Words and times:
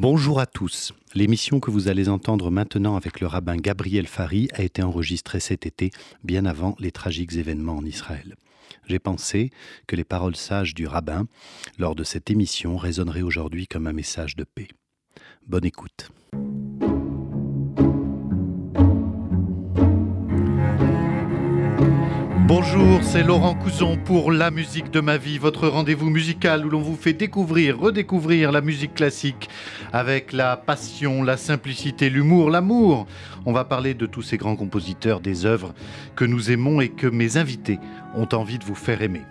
Bonjour 0.00 0.40
à 0.40 0.46
tous. 0.46 0.94
L'émission 1.14 1.60
que 1.60 1.70
vous 1.70 1.88
allez 1.88 2.08
entendre 2.08 2.50
maintenant 2.50 2.96
avec 2.96 3.20
le 3.20 3.26
rabbin 3.26 3.56
Gabriel 3.56 4.06
Fari 4.06 4.48
a 4.54 4.62
été 4.62 4.82
enregistrée 4.82 5.40
cet 5.40 5.66
été, 5.66 5.90
bien 6.24 6.46
avant 6.46 6.74
les 6.78 6.90
tragiques 6.90 7.36
événements 7.36 7.76
en 7.76 7.84
Israël. 7.84 8.36
J'ai 8.88 8.98
pensé 8.98 9.50
que 9.86 9.96
les 9.96 10.04
paroles 10.04 10.36
sages 10.36 10.72
du 10.72 10.86
rabbin, 10.86 11.26
lors 11.78 11.94
de 11.94 12.02
cette 12.02 12.30
émission, 12.30 12.78
résonneraient 12.78 13.20
aujourd'hui 13.20 13.66
comme 13.66 13.86
un 13.86 13.92
message 13.92 14.36
de 14.36 14.44
paix. 14.44 14.68
Bonne 15.46 15.66
écoute. 15.66 16.10
Bonjour, 22.52 22.98
c'est 23.04 23.22
Laurent 23.22 23.54
Couson 23.54 23.96
pour 23.96 24.32
La 24.32 24.50
musique 24.50 24.90
de 24.90 24.98
ma 24.98 25.18
vie, 25.18 25.38
votre 25.38 25.68
rendez-vous 25.68 26.10
musical 26.10 26.66
où 26.66 26.68
l'on 26.68 26.80
vous 26.80 26.96
fait 26.96 27.12
découvrir, 27.12 27.78
redécouvrir 27.78 28.50
la 28.50 28.60
musique 28.60 28.94
classique 28.94 29.48
avec 29.92 30.32
la 30.32 30.56
passion, 30.56 31.22
la 31.22 31.36
simplicité, 31.36 32.10
l'humour, 32.10 32.50
l'amour. 32.50 33.06
On 33.46 33.52
va 33.52 33.62
parler 33.62 33.94
de 33.94 34.04
tous 34.04 34.22
ces 34.22 34.36
grands 34.36 34.56
compositeurs, 34.56 35.20
des 35.20 35.46
œuvres 35.46 35.72
que 36.16 36.24
nous 36.24 36.50
aimons 36.50 36.80
et 36.80 36.88
que 36.88 37.06
mes 37.06 37.36
invités 37.36 37.78
ont 38.16 38.28
envie 38.32 38.58
de 38.58 38.64
vous 38.64 38.74
faire 38.74 39.00
aimer. 39.00 39.22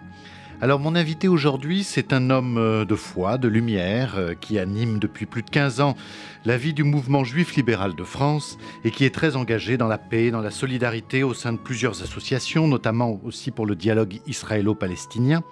Alors 0.61 0.81
mon 0.81 0.93
invité 0.93 1.29
aujourd'hui, 1.29 1.85
c'est 1.85 2.11
un 2.11 2.29
homme 2.29 2.57
euh, 2.57 2.83
de 2.83 2.95
foi, 2.95 3.37
de 3.37 3.47
lumière, 3.47 4.15
euh, 4.17 4.33
qui 4.33 4.59
anime 4.59 4.99
depuis 4.99 5.25
plus 5.25 5.41
de 5.41 5.49
15 5.49 5.79
ans 5.79 5.95
la 6.43 6.57
vie 6.57 6.73
du 6.73 6.83
mouvement 6.83 7.23
juif 7.23 7.55
libéral 7.55 7.95
de 7.95 8.03
France 8.03 8.57
et 8.83 8.91
qui 8.91 9.05
est 9.05 9.15
très 9.15 9.37
engagé 9.37 9.77
dans 9.77 9.87
la 9.87 9.97
paix, 9.97 10.31
dans 10.31 10.41
la 10.41 10.51
solidarité 10.51 11.23
au 11.23 11.33
sein 11.33 11.53
de 11.53 11.57
plusieurs 11.57 12.03
associations, 12.03 12.67
notamment 12.67 13.21
aussi 13.23 13.51
pour 13.51 13.65
le 13.65 13.75
dialogue 13.75 14.19
israélo-palestinien. 14.27 15.43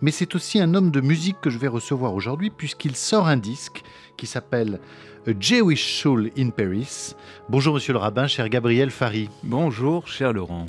Mais 0.00 0.12
c'est 0.12 0.36
aussi 0.36 0.60
un 0.60 0.74
homme 0.74 0.92
de 0.92 1.00
musique 1.00 1.40
que 1.40 1.50
je 1.50 1.58
vais 1.58 1.66
recevoir 1.66 2.14
aujourd'hui 2.14 2.50
puisqu'il 2.50 2.94
sort 2.94 3.26
un 3.26 3.38
disque 3.38 3.82
qui 4.16 4.28
s'appelle 4.28 4.78
A 5.26 5.32
Jewish 5.40 5.84
Shul 5.84 6.30
in 6.38 6.50
Paris. 6.50 7.16
Bonjour 7.48 7.74
monsieur 7.74 7.94
le 7.94 7.98
rabbin, 7.98 8.28
cher 8.28 8.48
Gabriel 8.48 8.92
Fari. 8.92 9.28
Bonjour 9.42 10.06
cher 10.06 10.32
Laurent. 10.32 10.66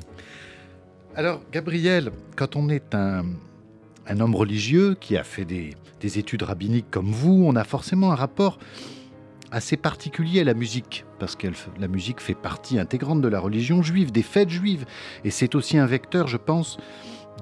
Alors 1.14 1.42
Gabriel, 1.52 2.10
quand 2.34 2.56
on 2.56 2.68
est 2.70 2.94
un, 2.94 3.24
un 4.08 4.20
homme 4.20 4.34
religieux 4.34 4.96
qui 4.98 5.16
a 5.16 5.24
fait 5.24 5.44
des, 5.44 5.74
études 6.18 6.42
rabbiniques 6.42 6.90
comme 6.90 7.12
vous, 7.12 7.44
on 7.46 7.54
a 7.56 7.64
forcément 7.64 8.10
un 8.10 8.14
rapport 8.14 8.58
assez 9.50 9.76
particulier 9.76 10.40
à 10.40 10.44
la 10.44 10.54
musique, 10.54 11.04
parce 11.18 11.36
que 11.36 11.48
la 11.78 11.88
musique 11.88 12.20
fait 12.20 12.34
partie 12.34 12.78
intégrante 12.78 13.20
de 13.20 13.28
la 13.28 13.40
religion 13.40 13.82
juive, 13.82 14.12
des 14.12 14.22
fêtes 14.22 14.50
juives, 14.50 14.84
et 15.24 15.30
c'est 15.30 15.54
aussi 15.54 15.78
un 15.78 15.86
vecteur, 15.86 16.26
je 16.26 16.36
pense, 16.36 16.78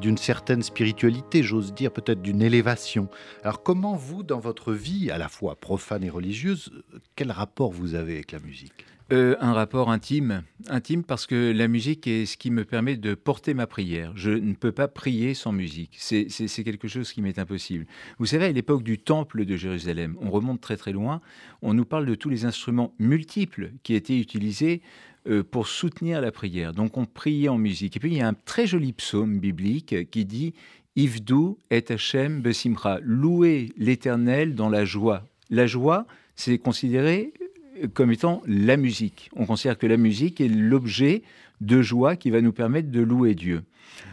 d'une 0.00 0.18
certaine 0.18 0.62
spiritualité, 0.62 1.42
j'ose 1.42 1.74
dire 1.74 1.90
peut-être 1.90 2.22
d'une 2.22 2.42
élévation. 2.42 3.08
Alors 3.42 3.62
comment 3.62 3.96
vous, 3.96 4.22
dans 4.22 4.38
votre 4.38 4.72
vie, 4.72 5.10
à 5.10 5.18
la 5.18 5.28
fois 5.28 5.56
profane 5.56 6.04
et 6.04 6.10
religieuse, 6.10 6.70
quel 7.16 7.32
rapport 7.32 7.72
vous 7.72 7.94
avez 7.94 8.14
avec 8.14 8.32
la 8.32 8.40
musique? 8.40 8.85
Euh, 9.12 9.36
un 9.38 9.52
rapport 9.52 9.90
intime, 9.90 10.42
intime 10.68 11.04
parce 11.04 11.26
que 11.26 11.52
la 11.52 11.68
musique 11.68 12.08
est 12.08 12.26
ce 12.26 12.36
qui 12.36 12.50
me 12.50 12.64
permet 12.64 12.96
de 12.96 13.14
porter 13.14 13.54
ma 13.54 13.68
prière. 13.68 14.12
Je 14.16 14.32
ne 14.32 14.54
peux 14.54 14.72
pas 14.72 14.88
prier 14.88 15.34
sans 15.34 15.52
musique. 15.52 15.96
C'est 16.00 16.64
quelque 16.64 16.88
chose 16.88 17.12
qui 17.12 17.22
m'est 17.22 17.38
impossible. 17.38 17.86
Vous 18.18 18.26
savez, 18.26 18.46
à 18.46 18.52
l'époque 18.52 18.82
du 18.82 18.98
temple 18.98 19.44
de 19.44 19.56
Jérusalem, 19.56 20.16
on 20.20 20.30
remonte 20.30 20.60
très 20.60 20.76
très 20.76 20.90
loin, 20.90 21.20
on 21.62 21.72
nous 21.72 21.84
parle 21.84 22.04
de 22.04 22.16
tous 22.16 22.28
les 22.28 22.46
instruments 22.46 22.94
multiples 22.98 23.70
qui 23.84 23.94
étaient 23.94 24.18
utilisés 24.18 24.82
euh, 25.28 25.44
pour 25.44 25.68
soutenir 25.68 26.20
la 26.20 26.32
prière. 26.32 26.72
Donc 26.72 26.96
on 26.96 27.04
priait 27.04 27.48
en 27.48 27.58
musique. 27.58 27.96
Et 27.96 28.00
puis 28.00 28.10
il 28.10 28.18
y 28.18 28.22
a 28.22 28.28
un 28.28 28.34
très 28.34 28.66
joli 28.66 28.92
psaume 28.92 29.38
biblique 29.38 30.10
qui 30.10 30.24
dit 30.24 30.52
Ivdu 30.96 31.54
et 31.70 31.84
Hashem 31.88 32.40
besimcha, 32.40 32.98
louer 33.02 33.72
l'Éternel 33.76 34.56
dans 34.56 34.68
la 34.68 34.84
joie. 34.84 35.22
La 35.48 35.68
joie, 35.68 36.08
c'est 36.34 36.58
considéré 36.58 37.32
comme 37.94 38.12
étant 38.12 38.42
la 38.46 38.76
musique. 38.76 39.30
On 39.36 39.46
considère 39.46 39.78
que 39.78 39.86
la 39.86 39.96
musique 39.96 40.40
est 40.40 40.48
l'objet 40.48 41.22
de 41.60 41.82
joie 41.82 42.16
qui 42.16 42.30
va 42.30 42.40
nous 42.40 42.52
permettre 42.52 42.90
de 42.90 43.00
louer 43.00 43.34
Dieu. 43.34 43.62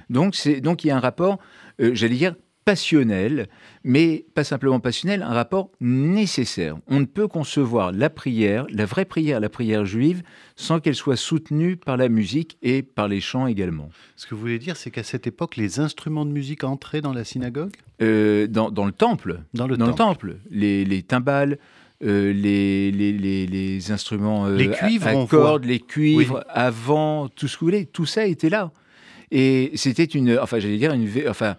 Donc, 0.10 0.36
donc 0.62 0.84
il 0.84 0.88
y 0.88 0.92
a 0.92 0.98
un 0.98 1.02
rapport, 1.02 1.40
euh, 1.82 1.92
j'allais 1.94 2.16
dire, 2.16 2.36
passionnel, 2.66 3.50
mais 3.84 4.26
pas 4.36 4.44
simplement 4.44 4.80
passionnel, 4.80 5.22
un 5.22 5.34
rapport 5.34 5.70
nécessaire. 5.82 6.78
On 6.88 7.00
ne 7.02 7.06
peut 7.06 7.28
concevoir 7.28 7.92
la 7.92 8.10
prière, 8.10 8.66
la 8.70 8.86
vraie 8.86 9.06
prière, 9.06 9.40
la 9.40 9.50
prière 9.50 9.86
juive, 9.86 10.24
sans 10.56 10.80
qu'elle 10.80 10.96
soit 10.96 11.18
soutenue 11.18 11.76
par 11.76 11.98
la 11.98 12.10
musique 12.10 12.58
et 12.62 12.82
par 12.82 13.08
les 13.08 13.20
chants 13.20 13.48
également. 13.48 13.90
Ce 14.16 14.28
que 14.28 14.36
vous 14.36 14.42
voulez 14.42 14.60
dire, 14.60 14.78
c'est 14.78 14.92
qu'à 14.92 15.04
cette 15.04 15.28
époque, 15.28 15.58
les 15.58 15.80
instruments 15.80 16.26
de 16.26 16.32
musique 16.32 16.64
entraient 16.64 17.02
dans 17.02 17.14
la 17.14 17.24
synagogue? 17.24 17.74
Euh, 18.02 18.48
dans, 18.48 18.70
le 18.86 18.92
temple. 18.92 19.42
Dans 19.54 19.68
le 19.68 19.78
temple. 19.78 20.38
Les, 20.50 20.86
les 20.86 21.04
timbales, 21.04 21.58
euh, 22.04 22.34
les, 22.34 22.92
les, 22.92 23.92
instruments 23.92 24.46
euh, 24.48 24.56
les 24.56 24.70
cuivres, 24.70 25.08
à, 25.08 25.26
cordes, 25.26 25.66
les 25.66 25.80
cuivres, 25.80 26.44
avant, 26.50 27.30
tout 27.30 27.48
ce 27.48 27.56
que 27.56 27.62
vous 27.62 27.68
voulez, 27.68 27.86
tout 27.86 28.06
ça 28.06 28.26
était 28.26 28.50
là. 28.50 28.72
Et 29.32 29.72
c'était 29.76 30.04
une, 30.04 30.38
enfin 30.38 30.60
j'allais 30.60 30.78
dire 30.78 30.94
une, 30.94 31.10
enfin 31.28 31.56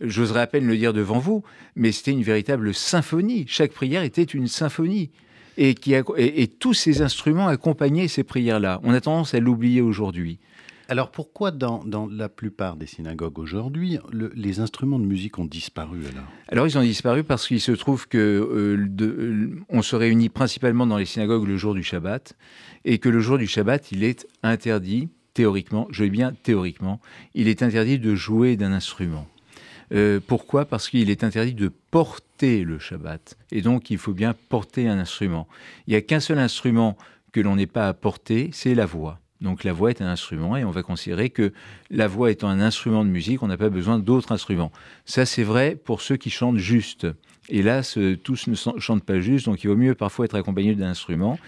j'oserais 0.00 0.40
à 0.40 0.46
peine 0.46 0.66
le 0.66 0.76
dire 0.76 0.92
devant 0.92 1.18
vous, 1.18 1.42
mais 1.74 1.92
c'était 1.92 2.12
une 2.12 2.22
véritable 2.22 2.74
symphonie. 2.74 3.46
Chaque 3.48 3.72
prière 3.72 4.02
était 4.02 4.22
une 4.22 4.48
symphonie. 4.48 5.10
Et, 5.58 5.74
qui 5.74 5.94
et 5.94 6.46
tous 6.48 6.74
ces 6.74 7.00
instruments 7.00 7.48
accompagnaient 7.48 8.08
ces 8.08 8.24
prières-là. 8.24 8.78
On 8.82 8.92
a 8.92 9.00
tendance 9.00 9.32
à 9.32 9.40
l'oublier 9.40 9.80
aujourd'hui. 9.80 10.38
Alors 10.88 11.10
pourquoi 11.10 11.50
dans, 11.50 11.82
la 12.10 12.28
plupart 12.28 12.76
des 12.76 12.86
synagogues 12.86 13.38
aujourd'hui, 13.38 13.98
les 14.12 14.60
instruments 14.60 15.00
de 15.00 15.04
musique 15.04 15.38
ont 15.38 15.44
disparu 15.44 16.06
alors? 16.06 16.24
Alors 16.48 16.66
ils 16.66 16.78
ont 16.78 16.82
disparu 16.82 17.24
parce 17.24 17.48
qu'il 17.48 17.60
se 17.60 17.72
trouve 17.72 18.06
que 18.06 18.18
euh, 18.18 18.88
euh, 19.00 19.60
on 19.68 19.82
se 19.82 19.96
réunit 19.96 20.28
principalement 20.28 20.86
dans 20.86 20.96
les 20.96 21.04
synagogues 21.04 21.46
le 21.46 21.56
jour 21.56 21.74
du 21.74 21.82
Shabbat 21.82 22.36
et 22.84 22.98
que 22.98 23.08
le 23.08 23.18
jour 23.20 23.36
du 23.36 23.48
Shabbat, 23.48 23.90
il 23.90 24.04
est 24.04 24.26
interdit 24.44 25.08
théoriquement, 25.34 25.88
je 25.90 26.04
dis 26.04 26.10
bien 26.10 26.32
théoriquement, 26.32 27.00
il 27.34 27.48
est 27.48 27.62
interdit 27.62 27.98
de 27.98 28.14
jouer 28.14 28.56
d'un 28.56 28.72
instrument. 28.72 29.26
Euh, 29.92 30.20
pourquoi? 30.24 30.64
Parce 30.64 30.88
qu'il 30.88 31.10
est 31.10 31.24
interdit 31.24 31.54
de 31.54 31.68
porter 31.90 32.64
le 32.64 32.78
Shabbat. 32.78 33.36
Et 33.52 33.60
donc, 33.60 33.90
il 33.90 33.98
faut 33.98 34.14
bien 34.14 34.34
porter 34.48 34.88
un 34.88 34.98
instrument. 34.98 35.46
Il 35.86 35.90
n'y 35.90 35.96
a 35.96 36.00
qu'un 36.00 36.20
seul 36.20 36.38
instrument 36.38 36.96
que 37.32 37.40
l'on 37.40 37.56
n'est 37.56 37.66
pas 37.66 37.88
à 37.88 37.94
porter, 37.94 38.50
c'est 38.52 38.74
la 38.74 38.86
voix. 38.86 39.20
Donc 39.40 39.64
la 39.64 39.72
voix 39.72 39.90
est 39.90 40.00
un 40.00 40.08
instrument 40.08 40.56
et 40.56 40.64
on 40.64 40.70
va 40.70 40.82
considérer 40.82 41.30
que 41.30 41.52
la 41.90 42.08
voix 42.08 42.30
étant 42.30 42.48
un 42.48 42.60
instrument 42.60 43.04
de 43.04 43.10
musique, 43.10 43.42
on 43.42 43.48
n'a 43.48 43.56
pas 43.56 43.68
besoin 43.68 43.98
d'autres 43.98 44.32
instruments. 44.32 44.72
Ça 45.04 45.26
c'est 45.26 45.42
vrai 45.42 45.76
pour 45.76 46.00
ceux 46.00 46.16
qui 46.16 46.30
chantent 46.30 46.58
juste. 46.58 47.06
Hélas, 47.48 47.98
tous 48.24 48.48
ne 48.48 48.54
chantent 48.54 49.04
pas 49.04 49.20
juste, 49.20 49.46
donc 49.46 49.62
il 49.62 49.68
vaut 49.68 49.76
mieux 49.76 49.94
parfois 49.94 50.24
être 50.24 50.34
accompagné 50.34 50.74
d'un 50.74 50.88
instrument. 50.88 51.38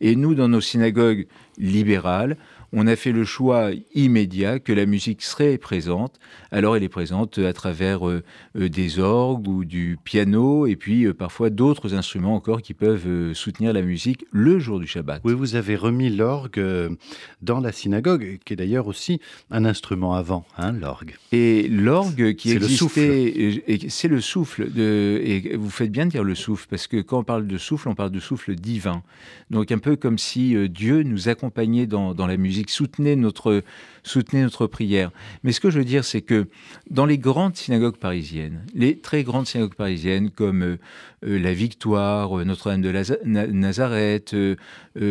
Et 0.00 0.16
nous, 0.16 0.34
dans 0.34 0.48
nos 0.48 0.60
synagogues 0.60 1.26
libérales, 1.58 2.36
on 2.72 2.86
a 2.86 2.96
fait 2.96 3.12
le 3.12 3.24
choix 3.24 3.70
immédiat 3.94 4.60
que 4.60 4.72
la 4.72 4.86
musique 4.86 5.22
serait 5.22 5.58
présente. 5.58 6.18
Alors 6.52 6.76
elle 6.76 6.82
est 6.82 6.88
présente 6.88 7.38
à 7.38 7.52
travers 7.52 8.08
euh, 8.08 8.22
euh, 8.56 8.68
des 8.68 8.98
orgues 8.98 9.48
ou 9.48 9.64
du 9.64 9.98
piano 10.02 10.66
et 10.66 10.76
puis 10.76 11.04
euh, 11.04 11.14
parfois 11.14 11.50
d'autres 11.50 11.94
instruments 11.94 12.34
encore 12.34 12.62
qui 12.62 12.74
peuvent 12.74 13.32
soutenir 13.32 13.72
la 13.72 13.82
musique 13.82 14.24
le 14.30 14.58
jour 14.58 14.78
du 14.78 14.86
Shabbat. 14.86 15.20
Oui, 15.24 15.34
vous 15.34 15.56
avez 15.56 15.76
remis 15.76 16.10
l'orgue 16.10 16.96
dans 17.42 17.60
la 17.60 17.72
synagogue, 17.72 18.38
qui 18.44 18.52
est 18.52 18.56
d'ailleurs 18.56 18.86
aussi 18.86 19.20
un 19.50 19.64
instrument 19.64 20.14
avant, 20.14 20.44
hein, 20.56 20.72
l'orgue. 20.72 21.16
Et 21.32 21.68
l'orgue 21.68 22.34
qui 22.34 22.52
existait, 22.52 23.62
c'est 23.88 24.08
le 24.08 24.20
souffle. 24.20 24.70
De, 24.70 25.20
et 25.22 25.56
vous 25.56 25.70
faites 25.70 25.90
bien 25.90 26.06
de 26.06 26.10
dire 26.10 26.24
le 26.24 26.34
souffle, 26.34 26.66
parce 26.68 26.86
que 26.86 27.00
quand 27.00 27.18
on 27.18 27.24
parle 27.24 27.46
de 27.46 27.58
souffle, 27.58 27.88
on 27.88 27.94
parle 27.94 28.10
de 28.10 28.20
souffle 28.20 28.54
divin. 28.54 29.02
Donc 29.50 29.72
un 29.72 29.78
peu 29.78 29.96
comme 29.96 30.18
si 30.18 30.56
Dieu 30.68 31.02
nous 31.02 31.28
accompagnait 31.28 31.86
dans 31.86 32.14
la 32.14 32.36
musique 32.36 32.59
soutenez 32.68 33.16
notre, 33.16 33.62
soutenez 34.02 34.42
notre 34.42 34.66
prière. 34.66 35.10
Mais 35.42 35.52
ce 35.52 35.60
que 35.60 35.70
je 35.70 35.78
veux 35.78 35.84
dire, 35.84 36.04
c'est 36.04 36.20
que 36.20 36.48
dans 36.90 37.06
les 37.06 37.18
grandes 37.18 37.56
synagogues 37.56 37.96
parisiennes, 37.96 38.64
les 38.74 38.98
très 38.98 39.22
grandes 39.22 39.46
synagogues 39.46 39.74
parisiennes 39.74 40.30
comme 40.30 40.62
euh, 40.62 40.78
euh, 41.24 41.38
la 41.38 41.52
Victoire, 41.52 42.38
euh, 42.38 42.44
Notre-Dame 42.44 42.82
de 42.82 42.92
Nazareth, 43.24 44.36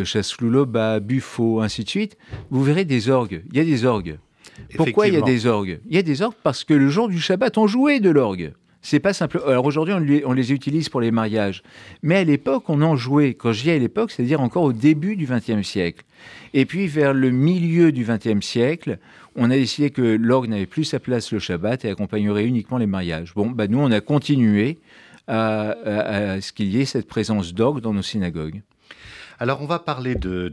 Chasselouloba, 0.03 0.99
Buffo, 0.99 1.61
ainsi 1.61 1.83
de 1.83 1.89
suite, 1.89 2.17
vous 2.51 2.63
verrez 2.63 2.85
des 2.85 3.09
orgues. 3.09 3.43
Il 3.51 3.57
y 3.57 3.61
a 3.61 3.65
des 3.65 3.85
orgues. 3.85 4.19
Pourquoi 4.75 5.07
il 5.07 5.13
y 5.13 5.17
a 5.17 5.21
des 5.21 5.45
orgues? 5.45 5.79
Il 5.87 5.95
y 5.95 5.99
a 5.99 6.03
des 6.03 6.21
orgues 6.21 6.35
parce 6.43 6.63
que 6.63 6.73
le 6.73 6.89
jour 6.89 7.07
du 7.07 7.19
Shabbat, 7.19 7.57
on 7.57 7.67
jouait 7.67 7.99
de 7.99 8.09
l'orgue. 8.09 8.53
C'est 8.81 8.99
pas 8.99 9.13
simple. 9.13 9.41
Alors 9.45 9.65
aujourd'hui, 9.65 9.93
on, 10.25 10.31
les 10.31 10.53
utilise 10.53 10.87
pour 10.89 11.01
les 11.01 11.11
mariages. 11.11 11.63
Mais 12.01 12.15
à 12.15 12.23
l'époque, 12.23 12.69
on 12.69 12.81
en 12.81 12.95
jouait. 12.95 13.33
Quand 13.33 13.51
je 13.51 13.63
dis 13.63 13.71
à 13.71 13.77
l'époque, 13.77 14.11
c'est-à-dire 14.11 14.39
encore 14.41 14.63
au 14.63 14.73
début 14.73 15.15
du 15.15 15.25
XXe 15.25 15.67
siècle. 15.67 16.05
Et 16.53 16.65
puis, 16.65 16.87
vers 16.87 17.13
le 17.13 17.29
milieu 17.29 17.91
du 17.91 18.05
XXe 18.05 18.45
siècle, 18.45 18.97
on 19.35 19.51
a 19.51 19.55
décidé 19.55 19.89
que 19.89 20.01
l'orgue 20.01 20.49
n'avait 20.49 20.65
plus 20.65 20.85
sa 20.85 20.99
place 20.99 21.31
le 21.31 21.39
Shabbat 21.39 21.83
et 21.85 21.89
accompagnerait 21.89 22.45
uniquement 22.45 22.77
les 22.77 22.87
mariages. 22.87 23.33
Bon, 23.35 23.49
bah, 23.49 23.67
nous, 23.67 23.79
on 23.79 23.91
a 23.91 24.01
continué 24.01 24.77
à 25.27 25.75
ce 26.41 26.51
qu'il 26.51 26.69
y 26.69 26.81
ait 26.81 26.85
cette 26.85 27.07
présence 27.07 27.53
d'orgue 27.53 27.81
dans 27.81 27.93
nos 27.93 28.01
synagogues. 28.01 28.61
Alors, 29.41 29.61
on 29.61 29.65
va 29.65 29.79
parler 29.79 30.15
de, 30.15 30.51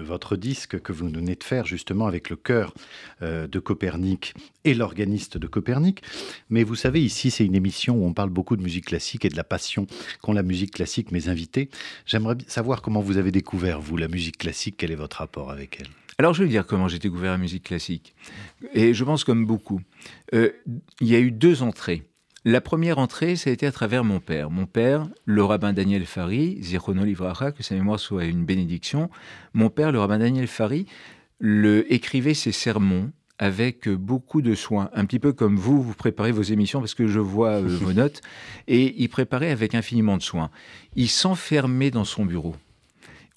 votre 0.00 0.36
disque 0.36 0.80
que 0.80 0.92
vous 0.92 1.08
venez 1.08 1.36
de 1.36 1.44
faire 1.44 1.64
justement 1.64 2.08
avec 2.08 2.28
le 2.28 2.34
chœur 2.34 2.74
euh, 3.22 3.46
de 3.46 3.60
Copernic 3.60 4.34
et 4.64 4.74
l'organiste 4.74 5.38
de 5.38 5.46
Copernic. 5.46 6.02
Mais 6.50 6.64
vous 6.64 6.74
savez, 6.74 7.02
ici, 7.04 7.30
c'est 7.30 7.46
une 7.46 7.54
émission 7.54 7.96
où 7.96 8.04
on 8.04 8.12
parle 8.12 8.30
beaucoup 8.30 8.56
de 8.56 8.62
musique 8.62 8.86
classique 8.86 9.24
et 9.24 9.28
de 9.28 9.36
la 9.36 9.44
passion 9.44 9.86
qu'ont 10.22 10.32
la 10.32 10.42
musique 10.42 10.72
classique, 10.72 11.12
mes 11.12 11.28
invités. 11.28 11.70
J'aimerais 12.04 12.36
savoir 12.48 12.82
comment 12.82 13.00
vous 13.00 13.16
avez 13.16 13.30
découvert, 13.30 13.80
vous, 13.80 13.96
la 13.96 14.08
musique 14.08 14.38
classique, 14.38 14.74
quel 14.76 14.90
est 14.90 14.96
votre 14.96 15.18
rapport 15.18 15.52
avec 15.52 15.78
elle? 15.80 15.88
Alors 16.18 16.32
je 16.34 16.42
vais 16.42 16.48
dire 16.48 16.66
comment 16.66 16.88
j'ai 16.88 16.98
découvert 16.98 17.30
la 17.30 17.38
musique 17.38 17.64
classique. 17.64 18.14
Et 18.72 18.92
je 18.92 19.04
pense 19.04 19.22
comme 19.22 19.46
beaucoup. 19.46 19.82
Euh, 20.34 20.50
il 21.00 21.06
y 21.06 21.14
a 21.14 21.20
eu 21.20 21.30
deux 21.30 21.62
entrées. 21.62 22.02
La 22.48 22.60
première 22.60 22.98
entrée, 22.98 23.34
ça 23.34 23.50
a 23.50 23.52
été 23.52 23.66
à 23.66 23.72
travers 23.72 24.04
mon 24.04 24.20
père. 24.20 24.50
Mon 24.50 24.66
père, 24.66 25.08
le 25.24 25.42
rabbin 25.42 25.72
Daniel 25.72 26.06
Fari, 26.06 26.58
Zichrono 26.62 27.04
Livracha, 27.04 27.50
que 27.50 27.64
sa 27.64 27.74
mémoire 27.74 27.98
soit 27.98 28.24
une 28.24 28.44
bénédiction. 28.44 29.10
Mon 29.52 29.68
père, 29.68 29.90
le 29.90 29.98
rabbin 29.98 30.20
Daniel 30.20 30.46
Fari, 30.46 30.86
le, 31.40 31.92
écrivait 31.92 32.34
ses 32.34 32.52
sermons 32.52 33.10
avec 33.40 33.88
beaucoup 33.88 34.42
de 34.42 34.54
soin, 34.54 34.90
un 34.94 35.06
petit 35.06 35.18
peu 35.18 35.32
comme 35.32 35.56
vous, 35.56 35.82
vous 35.82 35.94
préparez 35.94 36.30
vos 36.30 36.42
émissions 36.42 36.78
parce 36.78 36.94
que 36.94 37.08
je 37.08 37.18
vois 37.18 37.54
euh, 37.54 37.78
vos 37.80 37.92
notes, 37.92 38.20
et 38.68 38.94
il 39.02 39.08
préparait 39.08 39.50
avec 39.50 39.74
infiniment 39.74 40.16
de 40.16 40.22
soin. 40.22 40.50
Il 40.94 41.08
s'enfermait 41.08 41.90
dans 41.90 42.04
son 42.04 42.24
bureau. 42.24 42.54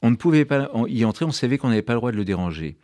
On 0.03 0.11
ne 0.11 0.17
pouvait 0.17 0.45
pas 0.45 0.69
y 0.87 1.03
entrer, 1.03 1.25
on 1.25 1.31
savait 1.31 1.57
qu'on 1.57 1.69
n'avait 1.69 1.81
pas 1.81 1.93
le 1.93 1.99
droit 1.99 2.11
de 2.11 2.17
le 2.17 2.25
déranger. 2.25 2.77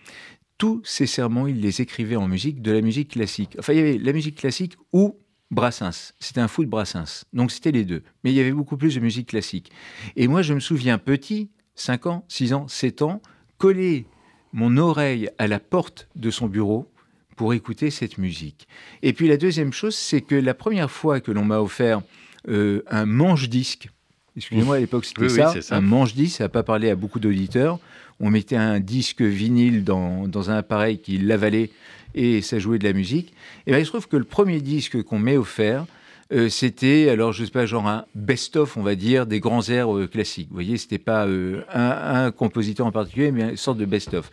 Tous 0.58 0.82
ces 0.86 1.06
sermons, 1.06 1.46
il 1.46 1.62
les 1.62 1.82
écrivait 1.82 2.16
en 2.16 2.28
musique, 2.28 2.64
de 2.64 2.72
la 2.72 2.82
musique 2.82 3.12
classique. 3.12 3.56
Enfin, 3.60 3.74
il 3.74 3.76
y 3.76 3.82
avait 3.82 3.98
la 4.00 4.12
musique 4.12 4.38
classique 4.38 4.76
ou 4.92 5.20
Brassens. 5.52 6.14
C'était 6.20 6.42
un 6.42 6.48
fou 6.48 6.64
de 6.64 6.70
Brassens. 6.70 7.26
Donc 7.34 7.52
c'était 7.52 7.72
les 7.72 7.86
deux. 7.86 8.04
Mais 8.24 8.32
il 8.32 8.36
y 8.36 8.40
avait 8.40 8.52
beaucoup 8.52 8.78
plus 8.78 8.96
de 8.96 9.00
musique 9.00 9.30
classique. 9.30 9.72
Et 10.16 10.28
moi, 10.28 10.42
je 10.42 10.54
me 10.54 10.60
souviens 10.60 10.98
petit, 10.98 11.50
5 11.76 12.08
ans, 12.08 12.26
6 12.28 12.54
ans, 12.54 12.68
7 12.68 13.02
ans, 13.02 13.22
coller 13.58 14.06
mon 14.54 14.78
oreille 14.78 15.30
à 15.38 15.48
la 15.48 15.60
porte 15.60 16.08
de 16.16 16.32
son 16.32 16.48
bureau 16.48 16.90
pour 17.36 17.54
écouter 17.54 17.92
cette 17.92 18.18
musique. 18.18 18.68
Et 19.04 19.14
puis 19.14 19.28
la 19.28 19.38
deuxième 19.38 19.74
chose, 19.74 19.96
c'est 19.96 20.22
que 20.22 20.36
la 20.36 20.54
première 20.54 20.90
fois 20.90 21.20
que 21.20 21.32
l'on 21.32 21.44
m'a 21.44 21.60
offert 21.60 22.02
euh, 22.48 22.82
un 22.88 23.06
manche-disque, 23.06 23.90
excusez-moi 24.38 24.78
à 24.78 24.80
l'époque 24.80 25.06
c'était 25.06 25.30
ça, 25.30 25.54
un 25.72 25.82
manche-disque, 25.82 26.38
ça 26.38 26.46
n'a 26.46 26.50
pas 26.50 26.64
parlé 26.64 26.90
à 26.90 26.96
beaucoup 26.96 27.20
d'auditeurs, 27.20 27.80
on 28.22 28.30
mettait 28.30 28.56
un 28.56 28.80
disque 28.80 29.22
vinyle 29.22 29.84
dans, 29.84 30.28
dans 30.28 30.50
un 30.50 30.56
appareil 30.56 31.00
qui 31.00 31.18
l'avalait 31.18 31.72
et 32.16 32.42
ça 32.42 32.58
jouait 32.58 32.80
de 32.80 32.86
la 32.86 32.94
musique. 32.94 33.34
Et 33.68 33.72
bien, 33.72 33.80
il 33.80 33.86
se 33.86 33.92
trouve 33.92 34.08
que 34.08 34.18
le 34.18 34.24
premier 34.24 34.62
disque 34.62 35.04
qu'on 35.04 35.20
m'ait 35.20 35.38
offert, 35.38 35.86
euh, 36.34 36.50
c'était, 36.50 37.10
alors 37.10 37.34
je 37.34 37.46
sais 37.46 37.52
pas, 37.52 37.68
genre 37.68 37.88
un 37.88 38.06
best-of, 38.16 38.78
on 38.78 38.82
va 38.82 38.96
dire, 38.96 39.28
des 39.28 39.40
grands 39.40 39.62
airs 39.70 39.96
euh, 39.96 40.08
classiques. 40.08 40.48
Vous 40.50 40.56
voyez, 40.56 40.78
c'était 40.78 40.98
pas 40.98 41.28
euh, 41.28 41.62
un, 41.72 42.32
compositeur 42.32 42.88
en 42.88 42.92
particulier, 42.92 43.32
mais 43.32 43.52
une 43.52 43.58
sorte 43.58 43.78
de 43.78 43.86
best-of. 43.86 44.32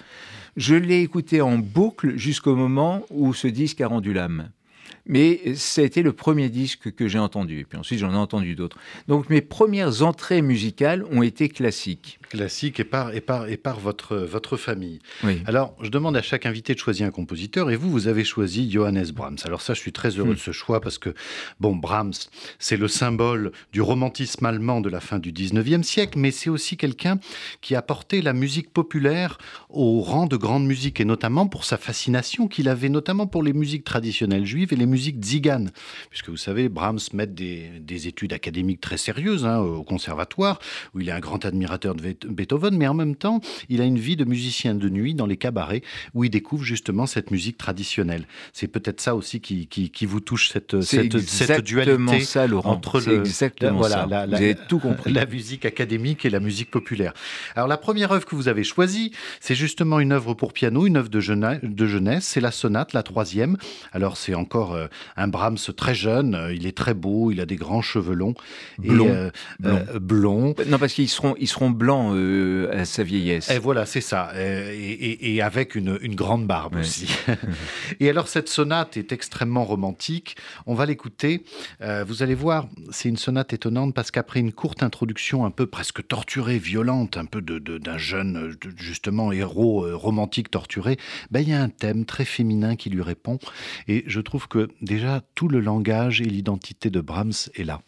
Je 0.56 0.74
l'ai 0.74 1.02
écouté 1.02 1.42
en 1.42 1.58
boucle 1.58 2.16
jusqu'au 2.16 2.54
moment 2.54 3.04
où 3.10 3.34
ce 3.34 3.48
disque 3.48 3.80
a 3.80 3.88
rendu 3.88 4.14
l'âme. 4.14 4.50
Mais 5.04 5.40
été 5.78 6.02
le 6.02 6.12
premier 6.12 6.48
disque 6.48 6.94
que 6.94 7.08
j'ai 7.08 7.18
entendu. 7.18 7.60
Et 7.60 7.64
puis 7.64 7.76
ensuite, 7.76 7.98
j'en 7.98 8.12
ai 8.12 8.16
entendu 8.16 8.54
d'autres. 8.54 8.78
Donc 9.08 9.28
mes 9.28 9.40
premières 9.40 10.02
entrées 10.02 10.42
musicales 10.42 11.04
ont 11.10 11.22
été 11.22 11.48
classiques 11.48 12.20
classique 12.32 12.80
et 12.80 12.84
par, 12.84 13.14
et 13.14 13.20
par, 13.20 13.46
et 13.46 13.58
par 13.58 13.78
votre, 13.78 14.16
votre 14.16 14.56
famille. 14.56 15.00
Alors, 15.44 15.76
je 15.82 15.90
demande 15.90 16.16
à 16.16 16.22
chaque 16.22 16.46
invité 16.46 16.72
de 16.72 16.78
choisir 16.78 17.06
un 17.06 17.10
compositeur 17.10 17.70
et 17.70 17.76
vous, 17.76 17.90
vous 17.90 18.08
avez 18.08 18.24
choisi 18.24 18.70
Johannes 18.70 19.10
Brahms. 19.12 19.36
Alors 19.44 19.60
ça, 19.60 19.74
je 19.74 19.80
suis 19.80 19.92
très 19.92 20.08
heureux 20.18 20.30
hmm. 20.30 20.36
de 20.36 20.38
ce 20.38 20.50
choix 20.50 20.80
parce 20.80 20.96
que, 20.96 21.12
bon, 21.60 21.76
Brahms, 21.76 22.14
c'est 22.58 22.78
le 22.78 22.88
symbole 22.88 23.52
du 23.72 23.82
romantisme 23.82 24.46
allemand 24.46 24.80
de 24.80 24.88
la 24.88 25.00
fin 25.00 25.18
du 25.18 25.30
19e 25.30 25.82
siècle, 25.82 26.18
mais 26.18 26.30
c'est 26.30 26.48
aussi 26.48 26.78
quelqu'un 26.78 27.18
qui 27.60 27.74
a 27.74 27.82
porté 27.82 28.22
la 28.22 28.32
musique 28.32 28.72
populaire 28.72 29.36
au 29.68 30.00
rang 30.00 30.26
de 30.26 30.38
grande 30.38 30.64
musique 30.64 31.00
et 31.00 31.04
notamment 31.04 31.46
pour 31.46 31.66
sa 31.66 31.76
fascination 31.76 32.48
qu'il 32.48 32.70
avait 32.70 32.88
notamment 32.88 33.26
pour 33.26 33.42
les 33.42 33.52
musiques 33.52 33.84
traditionnelles 33.84 34.46
juives 34.46 34.72
et 34.72 34.76
les 34.76 34.86
musiques 34.86 35.20
tziganes. 35.20 35.70
Puisque 36.08 36.30
vous 36.30 36.38
savez, 36.38 36.70
Brahms 36.70 37.00
met 37.12 37.26
des, 37.26 37.68
des 37.78 38.08
études 38.08 38.32
académiques 38.32 38.80
très 38.80 38.96
sérieuses 38.96 39.44
hein, 39.44 39.58
au 39.58 39.84
conservatoire 39.84 40.60
où 40.94 41.00
il 41.00 41.10
est 41.10 41.12
un 41.12 41.20
grand 41.20 41.44
admirateur 41.44 41.94
de 41.94 42.00
Beethoven, 42.00 42.21
mais 42.28 42.88
en 42.88 42.94
même 42.94 43.16
temps, 43.16 43.40
il 43.68 43.80
a 43.80 43.84
une 43.84 43.98
vie 43.98 44.16
de 44.16 44.24
musicien 44.24 44.74
de 44.74 44.88
nuit 44.88 45.14
dans 45.14 45.26
les 45.26 45.36
cabarets 45.36 45.82
où 46.14 46.24
il 46.24 46.30
découvre 46.30 46.64
justement 46.64 47.06
cette 47.06 47.30
musique 47.30 47.56
traditionnelle. 47.58 48.26
C'est 48.52 48.68
peut-être 48.68 49.00
ça 49.00 49.14
aussi 49.14 49.40
qui, 49.40 49.66
qui, 49.66 50.06
vous 50.06 50.20
touche, 50.20 50.50
cette, 50.50 50.80
cette, 50.82 51.18
cette 51.18 51.64
dualité 51.64 52.20
ça, 52.20 52.46
Laurent. 52.46 52.72
entre 52.72 53.00
le, 53.00 53.20
exactement 53.20 53.78
voilà, 53.78 54.06
La, 54.06 54.26
vous 54.26 54.34
avez 54.34 54.54
tout 54.68 54.78
compris. 54.78 55.12
la 55.12 55.26
musique 55.26 55.64
académique 55.64 56.24
et 56.24 56.30
la 56.30 56.40
musique 56.40 56.70
populaire. 56.70 57.12
Alors 57.54 57.68
la 57.68 57.76
première 57.76 58.12
œuvre 58.12 58.26
que 58.26 58.34
vous 58.34 58.48
avez 58.48 58.64
choisie, 58.64 59.12
c'est 59.40 59.54
justement 59.54 60.00
une 60.00 60.12
œuvre 60.12 60.34
pour 60.34 60.52
piano, 60.52 60.86
une 60.86 60.96
œuvre 60.96 61.08
de 61.08 61.20
jeunesse, 61.20 62.24
c'est 62.24 62.40
la 62.40 62.50
sonate, 62.50 62.92
la 62.92 63.02
troisième. 63.02 63.56
Alors 63.92 64.16
c'est 64.16 64.34
encore 64.34 64.74
euh, 64.74 64.86
un 65.16 65.28
Brahms 65.28 65.58
très 65.76 65.94
jeune, 65.94 66.34
euh, 66.34 66.54
il 66.54 66.66
est 66.66 66.76
très 66.76 66.94
beau, 66.94 67.30
il 67.30 67.40
a 67.40 67.46
des 67.46 67.56
grands 67.56 67.82
cheveux 67.82 68.14
longs. 68.14 68.34
Blond. 68.78 69.06
Et, 69.06 69.30
euh, 69.66 69.98
blond. 70.00 70.54
Non, 70.66 70.78
parce 70.78 70.92
qu'ils 70.92 71.08
seront, 71.08 71.34
ils 71.38 71.48
seront 71.48 71.70
blancs 71.70 72.11
euh, 72.14 72.80
à 72.80 72.84
sa 72.84 73.02
vieillesse. 73.02 73.50
Et 73.50 73.58
voilà, 73.58 73.86
c'est 73.86 74.00
ça. 74.00 74.30
Euh, 74.34 74.72
et, 74.72 75.42
avec 75.42 75.74
une, 75.74 75.98
grande 76.14 76.46
barbe 76.46 76.76
aussi. 76.76 77.08
et 78.00 78.08
alors, 78.08 78.28
cette 78.28 78.48
sonate 78.48 78.96
est 78.96 79.12
extrêmement 79.12 79.64
romantique. 79.64 80.36
On 80.66 80.74
va 80.74 80.86
l'écouter. 80.86 81.44
Euh, 81.80 82.04
vous 82.06 82.22
allez 82.22 82.34
voir, 82.34 82.68
c'est 82.90 83.08
une 83.08 83.16
sonate 83.16 83.52
étonnante 83.52 83.94
parce 83.94 84.10
qu'après 84.10 84.40
une 84.40 84.52
courte 84.52 84.82
introduction 84.82 85.44
un 85.44 85.50
peu 85.50 85.66
presque 85.66 86.06
torturée, 86.06 86.58
violente, 86.58 87.16
un 87.16 87.26
peu 87.26 87.40
d'un 87.40 87.98
jeune, 87.98 88.56
justement, 88.76 89.32
héros 89.32 89.86
romantique 89.96 90.50
torturé, 90.50 90.96
ben, 91.30 91.40
il 91.40 91.48
y 91.48 91.52
a 91.52 91.62
un 91.62 91.68
thème 91.68 92.04
très 92.04 92.24
féminin 92.24 92.76
qui 92.76 92.90
lui 92.90 93.02
répond. 93.02 93.38
Et 93.88 94.04
je 94.06 94.20
trouve 94.20 94.48
que 94.48 94.68
déjà, 94.80 95.22
tout 95.34 95.48
le 95.48 95.60
langage 95.60 96.20
et 96.20 96.24
l'identité 96.24 96.90
de 96.90 97.00
Brahms 97.00 97.32
est 97.54 97.64
là. 97.64 97.80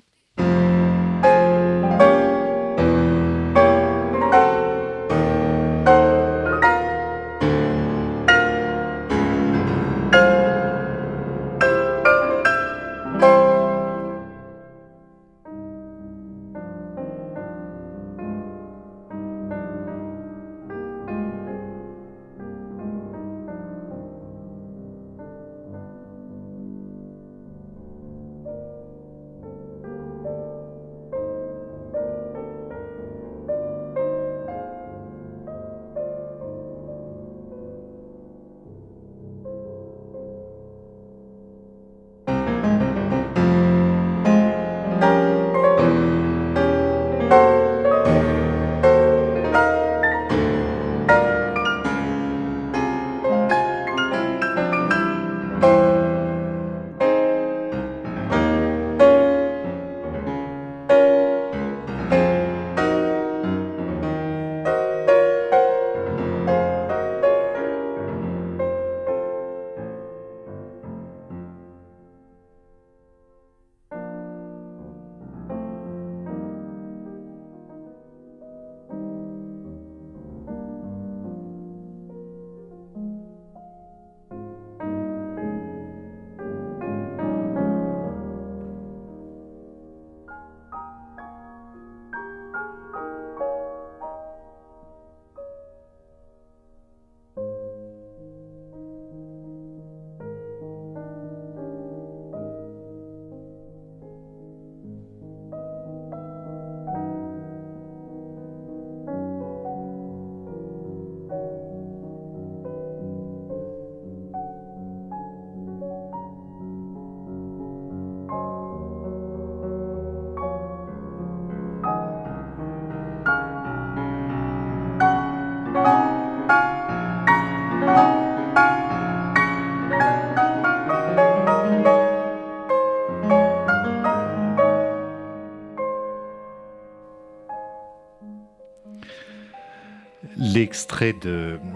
L'extrait 140.36 141.14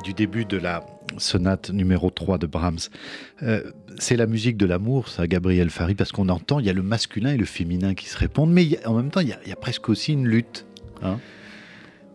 du 0.04 0.14
début 0.14 0.44
de 0.44 0.56
la 0.56 0.84
sonate 1.16 1.70
numéro 1.70 2.10
3 2.10 2.38
de 2.38 2.46
Brahms. 2.46 2.78
Euh, 3.42 3.62
c'est 3.98 4.16
la 4.16 4.26
musique 4.26 4.56
de 4.56 4.66
l'amour, 4.66 5.08
ça, 5.08 5.26
Gabriel 5.26 5.70
Farid, 5.70 5.96
parce 5.96 6.12
qu'on 6.12 6.28
entend, 6.28 6.60
il 6.60 6.66
y 6.66 6.70
a 6.70 6.72
le 6.72 6.82
masculin 6.82 7.32
et 7.32 7.36
le 7.36 7.44
féminin 7.44 7.94
qui 7.94 8.08
se 8.08 8.16
répondent, 8.18 8.52
mais 8.52 8.84
en 8.86 8.94
même 8.94 9.10
temps, 9.10 9.20
il 9.20 9.28
y, 9.28 9.52
a, 9.52 9.56
presque 9.56 9.88
aussi 9.88 10.12
une 10.12 10.26
lutte. 10.26 10.66
Hein 11.02 11.18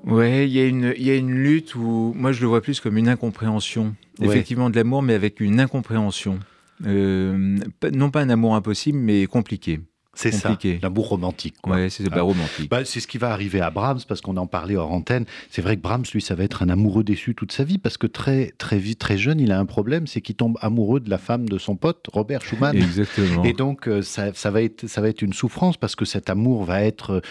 ouais, 0.06 0.48
il 0.48 0.54
y, 0.54 0.60
a 0.60 0.66
une, 0.66 0.94
il 0.98 1.04
y 1.04 1.10
a 1.10 1.16
une 1.16 1.32
lutte 1.32 1.76
où 1.76 2.14
moi 2.16 2.32
je 2.32 2.42
le 2.42 2.48
vois 2.48 2.62
plus 2.62 2.80
comme 2.80 2.98
une 2.98 3.10
incompréhension. 3.10 3.96
Effectivement 4.22 4.70
de 4.70 4.76
l'amour, 4.76 5.02
mais 5.02 5.16
avec 5.16 5.40
une 5.40 5.60
incompréhension. 5.60 6.40
Euh, 6.86 7.58
non 7.94 8.12
pas 8.12 8.22
un 8.22 8.30
amour 8.30 8.56
impossible, 8.56 8.98
mais 9.00 9.26
compliqué. 9.26 9.80
C'est 10.16 10.32
ça, 10.32 10.56
l'amour 10.82 11.10
romantique. 11.10 11.56
Ouais, 11.66 11.90
c'est 11.90 12.08
pas 12.10 12.18
ah. 12.18 12.22
romantique. 12.22 12.70
Bah, 12.70 12.86
c'est 12.86 13.00
ce 13.00 13.08
qui 13.08 13.18
va 13.18 13.32
arriver 13.32 13.62
à 13.62 13.72
Brahms, 13.72 14.02
parce 14.08 14.22
qu'on 14.22 14.38
en 14.38 14.46
parlait 14.46 14.76
hors 14.76 14.92
antenne. 14.92 15.26
C'est 15.50 15.62
vrai 15.62 15.76
que 15.76 15.82
Brahms, 15.82 16.06
lui, 16.14 16.22
ça 16.22 16.36
va 16.36 16.44
être 16.44 16.62
un 16.62 16.70
amoureux 16.70 17.04
déçu 17.04 17.34
toute 17.34 17.52
sa 17.52 17.64
vie, 17.64 17.80
parce 17.80 17.98
que 17.98 18.06
très, 18.06 18.54
très 18.58 18.78
vite, 18.78 19.00
très 19.00 19.18
jeune, 19.18 19.40
il 19.40 19.52
a 19.52 19.60
un 19.60 19.66
problème, 19.66 20.06
c'est 20.06 20.22
qu'il 20.22 20.36
tombe 20.36 20.58
amoureux 20.62 21.00
de 21.00 21.10
la 21.10 21.18
femme 21.18 21.50
de 21.50 21.58
son 21.58 21.76
pote, 21.76 22.06
Robert 22.12 22.44
Schumann. 22.44 22.76
Exactement. 22.76 23.44
Et 23.44 23.54
donc, 23.54 23.88
euh, 23.88 24.02
ça, 24.02 24.34
ça, 24.34 24.52
va 24.52 24.62
être, 24.62 24.88
ça 24.88 25.02
va 25.02 25.10
être 25.10 25.24
une 25.24 25.34
souffrance, 25.34 25.78
parce 25.78 25.96
que 25.96 26.06
cet 26.06 26.30
amour 26.30 26.64
va 26.64 26.84
être 26.84 27.22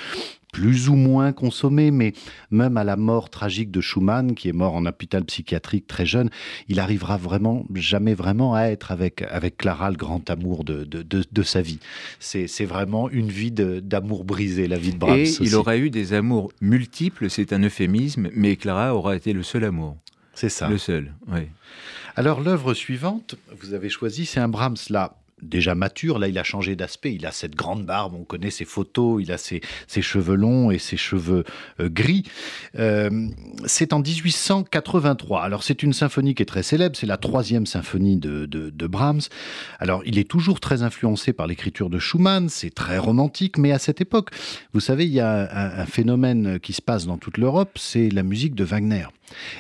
plus 0.53 0.91
ou 0.91 0.95
moins 0.95 1.33
consommé, 1.33 1.91
mais 1.91 2.13
même 2.51 2.77
à 2.77 2.85
la 2.85 2.97
mort 2.97 3.31
tragique 3.31 3.71
de 3.71 3.81
Schumann, 3.81 4.35
qui 4.35 4.51
est 4.51 4.53
mort 4.53 4.75
en 4.75 4.85
hôpital 4.85 5.25
psychiatrique 5.25 5.87
très 5.87 6.05
jeune, 6.05 6.29
il 6.69 6.79
arrivera 6.79 7.17
vraiment 7.17 7.65
jamais 7.75 8.15
vraiment 8.15 8.55
à 8.55 8.65
être 8.65 8.93
avec, 8.93 9.23
avec 9.23 9.57
Clara 9.57 9.91
le 9.91 9.97
grand 9.97 10.29
amour 10.29 10.65
de, 10.65 10.85
de, 10.85 11.03
de, 11.03 11.43
sa 11.43 11.63
vie. 11.63 11.79
C'est 12.21 12.65
vraiment 12.67 13.09
une 13.09 13.31
vie 13.31 13.51
d'amour 13.51 14.25
brisé, 14.25 14.69
la 14.69 14.79
vie 14.79 14.93
de 14.93 14.99
Brahms. 14.99 15.21
Et 15.21 15.37
il 15.41 15.57
aura 15.57 15.79
eu 15.79 15.89
des 15.89 16.13
amours 16.13 16.53
multiples, 16.61 17.31
c'est 17.31 17.55
un 17.55 17.63
euphémisme, 17.63 18.29
mais 18.35 18.57
Clara 18.57 18.95
aura 18.95 19.17
été 19.17 19.33
le 19.33 19.43
seul 19.43 19.65
amour. 19.65 19.97
C'est 20.35 20.51
ça. 20.51 20.69
Le 20.69 20.79
seul, 20.79 21.15
oui. 21.29 21.41
Alors 22.15 22.41
l'œuvre 22.41 22.75
suivante, 22.75 23.37
vous 23.59 23.73
avez 23.73 23.89
choisi, 23.89 24.27
c'est 24.27 24.41
un 24.41 24.49
Brahms 24.49 24.77
là 24.91 25.17
déjà 25.43 25.75
mature. 25.75 26.19
Là, 26.19 26.29
il 26.29 26.39
a 26.39 26.45
changé 26.45 26.77
d'aspect. 26.77 27.15
Il 27.15 27.27
a 27.27 27.33
cette 27.33 27.55
grande 27.55 27.85
barbe. 27.85 28.15
On 28.15 28.25
connaît 28.25 28.51
ses 28.51 28.65
photos. 28.65 29.23
Il 29.23 29.33
a 29.33 29.39
ses, 29.39 29.61
cheveux 29.89 30.35
longs 30.35 30.71
et 30.71 30.79
ses 30.79 30.97
cheveux 30.97 31.45
euh, 31.81 31.89
gris. 31.89 32.25
Euh, 32.79 33.29
c'est 33.67 33.93
en 33.93 34.01
1883. 34.01 35.43
Alors, 35.43 35.63
c'est 35.63 35.83
une 35.83 35.93
symphonie 35.93 36.35
qui 36.35 36.43
est 36.43 36.47
très 36.47 36.63
célèbre. 36.63 36.97
C'est 36.97 37.07
la 37.07 37.17
troisième 37.17 37.67
symphonie 37.67 38.17
de, 38.17 38.87
Brahms. 38.87 39.23
Alors, 39.79 40.03
il 40.05 40.19
est 40.19 40.29
toujours 40.29 40.61
très 40.61 40.83
influencé 40.83 41.33
par 41.33 41.47
l'écriture 41.47 41.89
de 41.89 41.99
Schumann. 41.99 42.49
C'est 42.49 42.75
très 42.75 42.99
romantique. 42.99 43.59
Mais 43.59 43.73
à 43.73 43.79
cette 43.79 44.01
époque, 44.01 44.31
vous 44.73 44.81
savez, 44.81 45.07
il 45.07 45.13
y 45.13 45.21
a 45.21 45.81
un 45.81 45.87
phénomène 45.87 46.59
qui 46.61 46.73
se 46.73 46.83
passe 46.83 47.07
dans 47.07 47.19
toute 47.19 47.39
l'Europe. 47.39 47.71
C'est 47.77 48.11
la 48.11 48.23
musique 48.23 48.55
de 48.55 48.65
Wagner. 48.65 49.07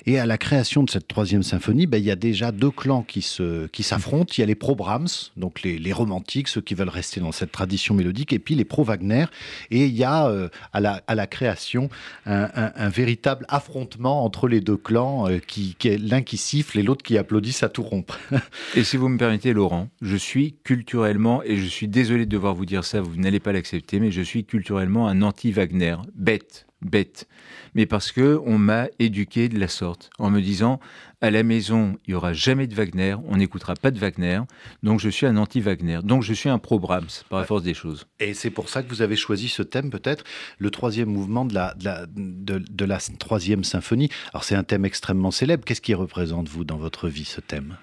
Et 0.06 0.18
à 0.18 0.26
la 0.26 0.38
création 0.38 0.82
de 0.82 0.90
cette 0.90 1.08
troisième 1.08 1.42
symphonie, 1.42 1.86
ben, 1.86 1.98
il 1.98 2.04
y 2.04 2.10
a 2.10 2.16
déjà 2.16 2.52
deux 2.52 2.70
clans 2.70 3.02
qui, 3.02 3.22
s'affrontent. 3.22 4.32
Il 4.36 4.40
y 4.40 4.44
a 4.44 4.46
les 4.46 4.54
pro-Brahms, 4.54 5.08
donc 5.36 5.62
les, 5.62 5.71
romantiques, 5.92 6.48
ceux 6.48 6.60
qui 6.60 6.74
veulent 6.74 6.88
rester 6.88 7.20
dans 7.20 7.32
cette 7.32 7.52
tradition 7.52 7.94
mélodique, 7.94 8.32
et 8.32 8.38
puis 8.38 8.54
les 8.54 8.64
pro-Wagner. 8.64 9.26
Et 9.70 9.86
il 9.86 9.94
y 9.94 10.04
a 10.04 10.26
euh, 10.26 10.48
à, 10.72 10.80
la, 10.80 11.02
à 11.06 11.14
la 11.14 11.26
création 11.26 11.88
un, 12.26 12.88
véritable 12.88 13.46
affrontement 13.48 14.24
entre 14.24 14.48
les 14.48 14.60
deux 14.60 14.76
clans, 14.76 15.28
euh, 15.28 15.38
qui, 15.38 15.76
l'un 15.84 16.22
qui 16.22 16.36
siffle 16.36 16.78
et 16.78 16.82
l'autre 16.82 17.02
qui 17.02 17.18
applaudit 17.18 17.56
à 17.62 17.68
tout 17.68 17.82
rompre. 17.82 18.18
et 18.74 18.84
si 18.84 18.96
vous 18.96 19.08
me 19.08 19.18
permettez, 19.18 19.52
Laurent, 19.52 19.88
je 20.00 20.16
suis 20.16 20.56
culturellement, 20.64 21.42
et 21.42 21.56
je 21.56 21.66
suis 21.66 21.88
désolé 21.88 22.26
de 22.26 22.30
devoir 22.30 22.54
vous 22.54 22.66
dire 22.66 22.84
ça, 22.84 23.00
vous 23.00 23.16
n'allez 23.16 23.40
pas 23.40 23.52
l'accepter, 23.52 24.00
mais 24.00 24.10
je 24.10 24.22
suis 24.22 24.44
culturellement 24.44 25.08
un 25.08 25.22
anti-Wagner, 25.22 25.96
bête 26.14 26.66
bête, 26.84 27.28
mais 27.74 27.86
parce 27.86 28.12
que 28.12 28.40
on 28.44 28.58
m'a 28.58 28.88
éduqué 28.98 29.48
de 29.48 29.58
la 29.58 29.68
sorte, 29.68 30.10
en 30.18 30.30
me 30.30 30.40
disant 30.40 30.80
à 31.20 31.30
la 31.30 31.42
maison 31.42 31.96
il 32.06 32.12
y 32.12 32.14
aura 32.14 32.32
jamais 32.32 32.66
de 32.66 32.74
Wagner, 32.74 33.16
on 33.28 33.36
n'écoutera 33.36 33.74
pas 33.74 33.90
de 33.90 33.98
Wagner, 33.98 34.40
donc 34.82 35.00
je 35.00 35.08
suis 35.08 35.26
un 35.26 35.36
anti-Wagner, 35.36 36.00
donc 36.02 36.22
je 36.22 36.32
suis 36.32 36.48
un 36.48 36.58
pro-Brahms 36.58 37.24
par 37.28 37.40
la 37.40 37.46
force 37.46 37.62
des 37.62 37.74
choses. 37.74 38.06
Et 38.20 38.34
c'est 38.34 38.50
pour 38.50 38.68
ça 38.68 38.82
que 38.82 38.88
vous 38.88 39.02
avez 39.02 39.16
choisi 39.16 39.48
ce 39.48 39.62
thème 39.62 39.90
peut-être, 39.90 40.24
le 40.58 40.70
troisième 40.70 41.08
mouvement 41.08 41.44
de 41.44 41.54
la, 41.54 41.74
de 41.76 42.84
la 42.84 42.98
troisième 43.18 43.64
symphonie. 43.64 44.08
Alors 44.32 44.44
c'est 44.44 44.56
un 44.56 44.64
thème 44.64 44.84
extrêmement 44.84 45.30
célèbre. 45.30 45.64
Qu'est-ce 45.64 45.80
qui 45.80 45.94
représente 45.94 46.48
vous 46.48 46.64
dans 46.64 46.76
votre 46.76 47.08
vie 47.08 47.24
ce 47.24 47.40
thème? 47.40 47.76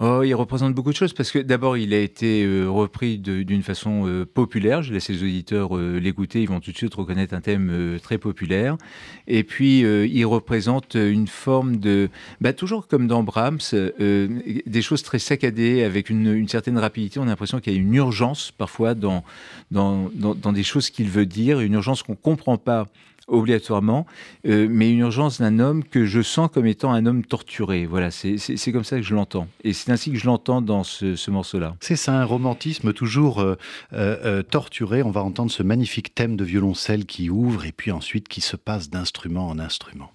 Oh, 0.00 0.22
il 0.24 0.34
représente 0.34 0.74
beaucoup 0.74 0.90
de 0.90 0.96
choses 0.96 1.12
parce 1.12 1.30
que 1.30 1.38
d'abord, 1.38 1.76
il 1.76 1.94
a 1.94 2.00
été 2.00 2.44
euh, 2.44 2.66
repris 2.68 3.16
d'une 3.18 3.62
façon 3.62 4.08
euh, 4.08 4.26
populaire. 4.26 4.82
Je 4.82 4.92
laisse 4.92 5.08
les 5.08 5.22
auditeurs 5.22 5.76
euh, 5.76 6.00
l'écouter, 6.00 6.42
ils 6.42 6.48
vont 6.48 6.58
tout 6.58 6.72
de 6.72 6.76
suite 6.76 6.92
reconnaître 6.96 7.32
un 7.32 7.40
thème 7.40 8.00
très 8.02 8.18
populaire. 8.18 8.76
Et 9.28 9.44
puis, 9.44 9.80
il 9.80 10.24
représente 10.24 10.94
une 10.94 11.28
forme 11.28 11.76
de, 11.76 12.10
bah, 12.40 12.52
toujours 12.52 12.88
comme 12.88 13.06
dans 13.06 13.22
Brahms, 13.22 13.60
des 13.70 14.82
choses 14.82 15.04
très 15.04 15.20
saccadées 15.20 15.84
avec 15.84 16.10
une, 16.10 16.48
certaine 16.48 16.76
rapidité. 16.76 17.20
On 17.20 17.22
a 17.22 17.26
l'impression 17.26 17.60
qu'il 17.60 17.72
y 17.72 17.76
a 17.76 17.78
une 17.78 17.94
urgence 17.94 18.50
parfois 18.50 18.94
dans, 18.94 19.22
dans, 19.70 20.10
dans, 20.14 20.34
dans 20.34 20.52
des 20.52 20.64
choses 20.64 20.90
qu'il 20.90 21.08
veut 21.08 21.26
dire, 21.26 21.60
une 21.60 21.74
urgence 21.74 22.02
qu'on 22.02 22.16
comprend 22.16 22.58
pas 22.58 22.88
obligatoirement, 23.28 24.06
euh, 24.46 24.66
mais 24.70 24.90
une 24.90 25.00
urgence 25.00 25.40
d'un 25.40 25.58
homme 25.58 25.84
que 25.84 26.04
je 26.06 26.20
sens 26.20 26.50
comme 26.52 26.66
étant 26.66 26.92
un 26.92 27.06
homme 27.06 27.24
torturé. 27.24 27.86
Voilà, 27.86 28.10
c'est 28.10 28.72
comme 28.72 28.84
ça 28.84 28.96
que 28.96 29.02
je 29.02 29.14
l'entends. 29.14 29.48
Et 29.62 29.72
c'est 29.72 29.90
ainsi 29.90 30.10
que 30.12 30.18
je 30.18 30.26
l'entends 30.26 30.62
dans 30.62 30.84
ce, 30.84 31.30
morceau-là. 31.30 31.76
C'est 31.80 31.96
ça, 31.96 32.12
un 32.12 32.24
romantisme 32.24 32.92
toujours 32.92 33.40
euh, 33.40 33.56
euh, 33.92 34.42
torturé. 34.42 35.02
On 35.02 35.10
va 35.10 35.22
entendre 35.22 35.50
ce 35.50 35.62
magnifique 35.62 36.14
thème 36.14 36.36
de 36.36 36.44
violoncelle 36.44 37.06
qui 37.06 37.30
ouvre 37.30 37.64
et 37.64 37.72
puis 37.72 37.90
ensuite 37.90 38.28
qui 38.28 38.40
se 38.40 38.56
passe 38.56 38.90
d'instrument 38.90 39.48
en 39.48 39.58
instrument. 39.58 40.10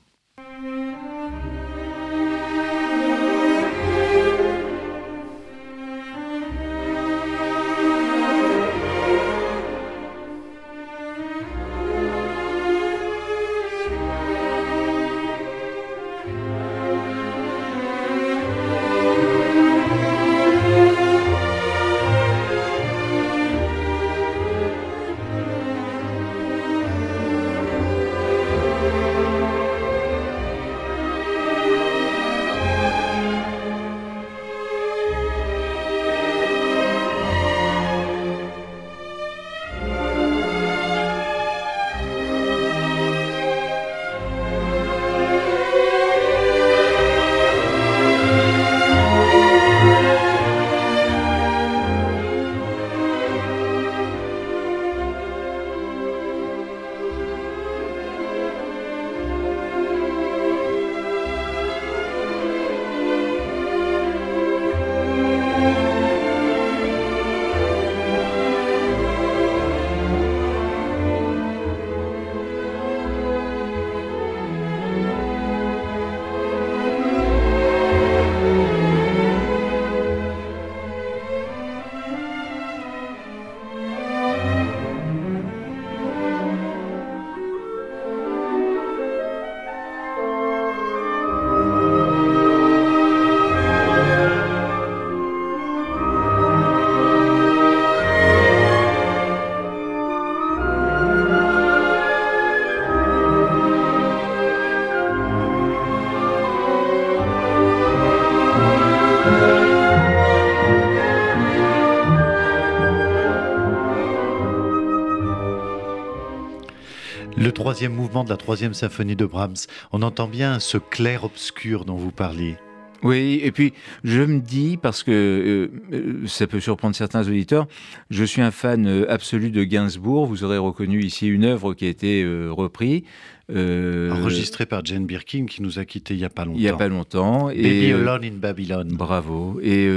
Troisième 117.69 117.93
mouvement 117.93 118.23
de 118.23 118.29
la 118.31 118.37
troisième 118.37 118.73
symphonie 118.73 119.15
de 119.15 119.27
Brahms. 119.27 119.67
On 119.91 120.01
entend 120.01 120.27
bien 120.27 120.59
ce 120.59 120.79
clair-obscur 120.79 121.85
dont 121.85 121.97
vous 121.97 122.09
parliez. 122.09 122.55
Oui, 123.03 123.41
et 123.43 123.51
puis 123.51 123.73
je 124.03 124.21
me 124.23 124.39
dis, 124.39 124.75
parce 124.75 125.03
que 125.03 125.11
euh, 125.11 125.95
euh, 125.95 126.25
ça 126.25 126.47
peut 126.47 126.59
surprendre 126.59 126.95
certains 126.95 127.27
auditeurs, 127.27 127.67
je 128.09 128.23
suis 128.23 128.41
un 128.41 128.49
fan 128.49 128.87
euh, 128.87 129.05
absolu 129.07 129.51
de 129.51 129.63
Gainsbourg. 129.63 130.25
Vous 130.25 130.43
aurez 130.43 130.57
reconnu 130.57 131.03
ici 131.03 131.27
une 131.27 131.45
œuvre 131.45 131.75
qui 131.75 131.85
a 131.85 131.89
été 131.89 132.25
reprise. 132.49 133.03
Enregistrée 133.49 134.65
par 134.65 134.85
Jane 134.85 135.05
Birkin, 135.05 135.45
qui 135.45 135.61
nous 135.61 135.79
a 135.79 135.85
quittés 135.85 136.13
il 136.13 136.17
n'y 136.17 136.25
a 136.25 136.29
pas 136.29 136.45
longtemps. 136.45 136.57
Il 136.57 136.61
n'y 136.61 136.67
a 136.67 136.73
pas 136.73 136.87
longtemps. 136.87 137.47
Baby 137.47 137.85
et, 137.85 137.93
Alone 137.93 138.23
in 138.23 138.37
Babylon. 138.37 138.87
Bravo. 138.91 139.59
Et 139.61 139.89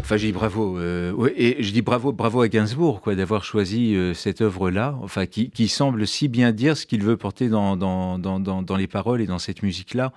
enfin, 0.00 0.16
je 0.16 0.26
dis 0.26 0.32
bravo. 0.32 0.78
et 0.80 1.56
je 1.60 1.70
dis 1.72 1.82
bravo, 1.82 2.12
bravo 2.12 2.42
à 2.42 2.48
Gainsbourg, 2.48 3.00
quoi, 3.00 3.14
d'avoir 3.14 3.44
choisi 3.44 3.96
cette 4.14 4.40
œuvre-là, 4.40 4.96
enfin, 5.02 5.26
qui, 5.26 5.50
qui, 5.50 5.68
semble 5.68 6.06
si 6.06 6.28
bien 6.28 6.52
dire 6.52 6.76
ce 6.76 6.86
qu'il 6.86 7.02
veut 7.02 7.16
porter 7.16 7.48
dans, 7.48 7.76
dans, 7.76 8.18
dans, 8.18 8.40
dans, 8.40 8.76
les 8.76 8.86
paroles 8.86 9.20
et 9.20 9.26
dans 9.26 9.38
cette 9.38 9.62
musique-là. 9.62 10.12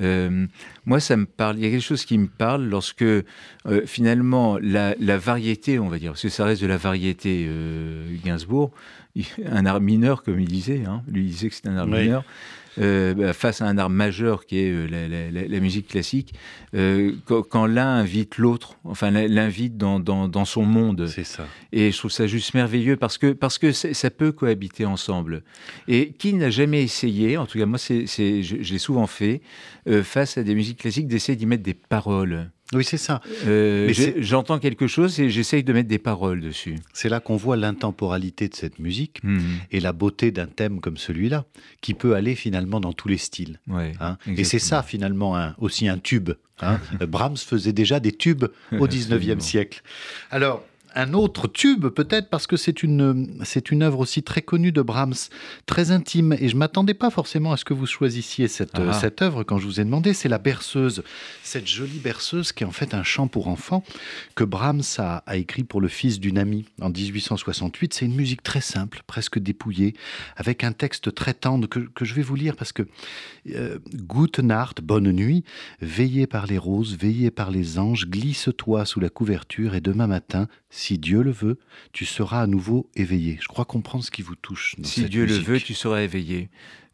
Euh, 0.00 0.46
moi, 0.86 1.00
ça 1.00 1.16
me 1.16 1.26
parle. 1.26 1.58
Il 1.58 1.64
y 1.64 1.66
a 1.66 1.70
quelque 1.70 1.82
chose 1.82 2.04
qui 2.04 2.16
me 2.16 2.28
parle 2.28 2.64
lorsque 2.64 3.02
euh, 3.02 3.24
finalement 3.86 4.56
la, 4.60 4.94
variété, 5.18 5.78
on 5.80 5.88
va 5.88 5.98
dire, 5.98 6.12
parce 6.12 6.22
que 6.22 6.28
ça 6.28 6.44
reste 6.44 6.62
de 6.62 6.68
la 6.68 6.76
variété 6.76 7.46
euh, 7.48 8.16
Gainsbourg, 8.24 8.70
un 9.50 9.66
art 9.66 9.80
mineur 9.80 10.22
comme 10.22 10.40
il 10.40 10.48
disait. 10.48 10.84
Hein, 10.86 11.02
lui 11.08 11.24
il 11.24 11.30
disait 11.30 11.48
que 11.48 11.54
c'était 11.54 11.68
un 11.68 11.76
art 11.76 11.88
mineur. 11.88 12.24
Euh, 12.78 13.14
bah, 13.14 13.32
face 13.32 13.62
à 13.62 13.66
un 13.66 13.78
art 13.78 13.88
majeur 13.88 14.44
qui 14.44 14.58
est 14.58 14.70
euh, 14.70 15.48
la, 15.48 15.60
musique 15.60 15.88
classique, 15.88 16.34
euh, 16.74 17.12
quand, 17.24 17.64
l'un 17.64 17.96
invite 17.96 18.36
l'autre, 18.36 18.76
enfin 18.84 19.10
l'invite 19.10 19.78
dans, 19.78 19.98
dans, 19.98 20.44
son 20.44 20.64
monde. 20.64 21.06
C'est 21.06 21.24
ça. 21.24 21.46
Et 21.72 21.90
je 21.90 21.96
trouve 21.96 22.10
ça 22.10 22.26
juste 22.26 22.52
merveilleux 22.52 22.96
parce 22.96 23.16
que, 23.16 23.32
parce 23.32 23.56
que 23.56 23.72
ça 23.72 24.10
peut 24.10 24.30
cohabiter 24.30 24.84
ensemble. 24.84 25.42
Et 25.88 26.12
qui 26.12 26.34
n'a 26.34 26.50
jamais 26.50 26.82
essayé, 26.82 27.38
en 27.38 27.46
tout 27.46 27.58
cas 27.58 27.66
moi 27.66 27.78
c'est, 27.78 28.06
je, 28.06 28.56
je 28.60 28.72
l'ai 28.72 28.78
souvent 28.78 29.06
fait, 29.06 29.40
face 30.02 30.36
à 30.36 30.42
des 30.42 30.54
musiques 30.54 30.75
classiques, 30.76 31.08
d'essayer 31.08 31.36
d'y 31.36 31.46
mettre 31.46 31.62
des 31.62 31.74
paroles 31.74 32.50
oui, 32.72 32.82
c'est 32.82 32.96
ça. 32.96 33.20
Euh, 33.46 33.92
j'entends 34.18 34.58
quelque 34.58 34.88
chose 34.88 35.20
et 35.20 35.30
j'essaye 35.30 35.62
de 35.62 35.72
mettre 35.72 35.88
des 35.88 36.00
paroles 36.00 36.40
dessus. 36.40 36.76
C'est 36.92 37.08
là 37.08 37.20
qu'on 37.20 37.36
voit 37.36 37.56
l'intemporalité 37.56 38.48
de 38.48 38.56
cette 38.56 38.80
musique 38.80 39.22
mhm. 39.22 39.40
et 39.70 39.78
la 39.78 39.92
beauté 39.92 40.32
d'un 40.32 40.46
thème 40.46 40.80
comme 40.80 40.96
celui-là, 40.96 41.44
qui 41.80 41.94
peut 41.94 42.16
aller 42.16 42.34
finalement 42.34 42.80
dans 42.80 42.92
tous 42.92 43.06
les 43.06 43.18
styles. 43.18 43.60
Hein. 43.70 44.18
et 44.26 44.42
c'est 44.42 44.58
ça 44.58 44.82
finalement 44.82 45.52
aussi 45.58 45.88
un 45.88 45.98
tube. 45.98 46.30
Hein. 46.60 46.80
Brahms 47.08 47.36
faisait 47.36 47.72
déjà 47.72 48.00
des 48.00 48.12
tubes 48.12 48.46
au 48.72 48.88
19e 48.88 49.40
siècle. 49.40 49.82
Alors, 50.30 50.64
un 50.96 51.12
autre 51.12 51.46
tube, 51.46 51.86
peut-être 51.88 52.30
parce 52.30 52.46
que 52.46 52.56
c'est 52.56 52.82
une, 52.82 53.38
c'est 53.44 53.70
une 53.70 53.82
œuvre 53.82 54.00
aussi 54.00 54.22
très 54.22 54.40
connue 54.40 54.72
de 54.72 54.80
Brahms, 54.80 55.14
très 55.66 55.90
intime. 55.90 56.34
Et 56.40 56.48
je 56.48 56.56
m'attendais 56.56 56.94
pas 56.94 57.10
forcément 57.10 57.52
à 57.52 57.58
ce 57.58 57.64
que 57.66 57.74
vous 57.74 57.86
choisissiez 57.86 58.48
cette, 58.48 58.78
ah. 58.78 58.92
cette 58.94 59.20
œuvre 59.20 59.44
quand 59.44 59.58
je 59.58 59.66
vous 59.66 59.78
ai 59.78 59.84
demandé. 59.84 60.14
C'est 60.14 60.30
la 60.30 60.38
berceuse, 60.38 61.04
cette 61.42 61.66
jolie 61.66 61.98
berceuse 61.98 62.52
qui 62.52 62.64
est 62.64 62.66
en 62.66 62.72
fait 62.72 62.94
un 62.94 63.02
chant 63.02 63.28
pour 63.28 63.48
enfants 63.48 63.84
que 64.34 64.44
Brahms 64.44 64.82
a, 64.98 65.22
écrit 65.36 65.64
pour 65.64 65.82
le 65.82 65.88
fils 65.88 66.18
d'une 66.18 66.38
amie 66.38 66.64
en 66.80 66.88
1868. 66.88 67.92
C'est 67.92 68.06
une 68.06 68.16
musique 68.16 68.42
très 68.42 68.62
simple, 68.62 69.02
presque 69.06 69.38
dépouillée, 69.38 69.94
avec 70.36 70.64
un 70.64 70.72
texte 70.72 71.14
très 71.14 71.34
tendre 71.34 71.68
que, 71.68 71.80
je 72.00 72.14
vais 72.14 72.22
vous 72.22 72.36
lire 72.36 72.56
parce 72.56 72.72
que 72.72 72.82
euh, 73.54 73.78
Gute 73.92 74.38
Nacht, 74.38 74.80
bonne 74.80 75.12
nuit, 75.12 75.44
veillez 75.82 76.26
par 76.26 76.46
les 76.46 76.56
roses, 76.56 76.96
veillez 76.96 77.30
par 77.30 77.50
les 77.50 77.78
anges, 77.78 78.08
glisse-toi 78.08 78.86
sous 78.86 79.00
la 79.00 79.10
couverture 79.10 79.74
et 79.74 79.82
demain 79.82 80.06
matin, 80.06 80.48
si 80.70 80.85
Dieu 80.94 81.22
le 81.22 81.30
veut, 81.30 81.58
tu 81.92 82.04
seras 82.04 82.42
à 82.42 82.46
nouveau 82.46 82.88
éveillé. 82.94 83.38
Je 83.40 83.48
crois 83.48 83.64
comprendre 83.64 84.04
ce 84.04 84.10
qui 84.10 84.22
vous 84.22 84.36
touche. 84.36 84.76
si 84.82 85.04
Dieu 85.04 85.26
le 85.26 85.34
veut, 85.34 85.60
tu 85.60 85.74
seras 85.74 86.02
éveillé. 86.02 86.48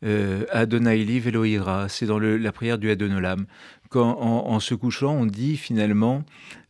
Euh, 0.05 0.45
Adonai 0.51 1.21
Veloira, 1.21 1.89
c'est 1.89 2.07
dans 2.07 2.19
la 2.19 2.53
prière 2.53 2.79
du 2.79 2.91
Adonolam. 2.91 3.47
Quand, 3.89 4.19
en, 4.19 4.59
se 4.59 4.75
couchant, 4.75 5.15
on 5.15 5.27
dit 5.27 5.57
finalement, 5.59 6.25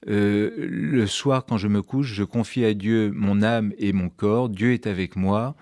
euh, 0.09 0.51
le 0.59 1.07
soir 1.07 1.47
quand 1.47 1.57
je 1.57 1.69
me 1.69 1.81
couche, 1.81 2.13
je 2.13 2.25
confie 2.25 2.65
à 2.65 2.75
Dieu 2.75 3.13
mon 3.15 3.43
âme 3.43 3.73
et 3.79 3.93
mon 3.93 4.09
corps, 4.09 4.49
Dieu 4.49 4.73
est 4.73 4.89
avec 4.89 5.15
moi, 5.15 5.55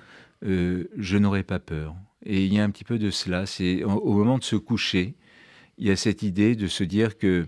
euh, 0.44 0.85
je 0.96 1.18
n'aurai 1.18 1.42
pas 1.42 1.59
peur. 1.59 1.94
Et 2.25 2.46
il 2.46 2.55
y 2.55 2.59
a 2.59 2.64
un 2.64 2.70
petit 2.70 2.85
peu 2.85 2.99
de 2.99 3.11
cela, 3.11 3.44
c'est 3.44 3.85
au 3.85 4.14
moment 4.14 4.38
de 4.38 4.44
se 4.44 4.57
coucher, 4.57 5.16
il 5.77 5.87
y 5.87 5.90
a 5.90 5.96
cette 5.96 6.23
idée 6.23 6.57
de 6.57 6.66
se 6.66 6.83
dire 6.83 7.18
que 7.18 7.46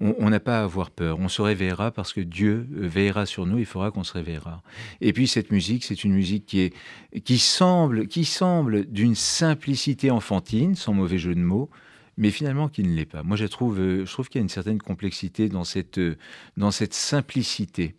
on 0.00 0.30
n'a 0.30 0.40
pas 0.40 0.60
à 0.60 0.64
avoir 0.64 0.90
peur. 0.90 1.18
On 1.20 1.28
se 1.28 1.42
réveillera 1.42 1.90
parce 1.90 2.12
que 2.12 2.20
Dieu 2.20 2.66
veillera 2.70 3.26
sur 3.26 3.44
nous. 3.44 3.58
Il 3.58 3.66
faudra 3.66 3.90
qu'on 3.90 4.04
se 4.04 4.14
réveillera. 4.14 4.62
Et 5.00 5.12
puis 5.12 5.28
cette 5.28 5.52
musique, 5.52 5.84
c'est 5.84 6.04
une 6.04 6.14
musique 6.14 6.46
qui 6.46 6.60
est 6.60 6.74
qui 7.20 7.38
semble 7.38 8.08
qui 8.08 8.24
semble 8.24 8.86
d'une 8.86 9.14
simplicité 9.14 10.10
enfantine, 10.10 10.74
sans 10.74 10.94
mauvais 10.94 11.18
jeu 11.18 11.34
de 11.34 11.40
mots, 11.40 11.68
mais 12.16 12.30
finalement 12.30 12.68
qui 12.68 12.82
ne 12.82 12.94
l'est 12.94 13.04
pas. 13.04 13.22
Moi, 13.22 13.36
je 13.36 13.44
trouve 13.44 13.78
euh, 13.78 14.06
je 14.06 14.12
trouve 14.12 14.28
qu'il 14.28 14.38
y 14.38 14.42
a 14.42 14.44
une 14.44 14.48
certaine 14.48 14.80
complexité 14.80 15.50
dans 15.50 15.64
cette 15.64 15.98
euh, 15.98 16.16
dans 16.56 16.70
cette 16.70 16.94
simplicité. 16.94 17.96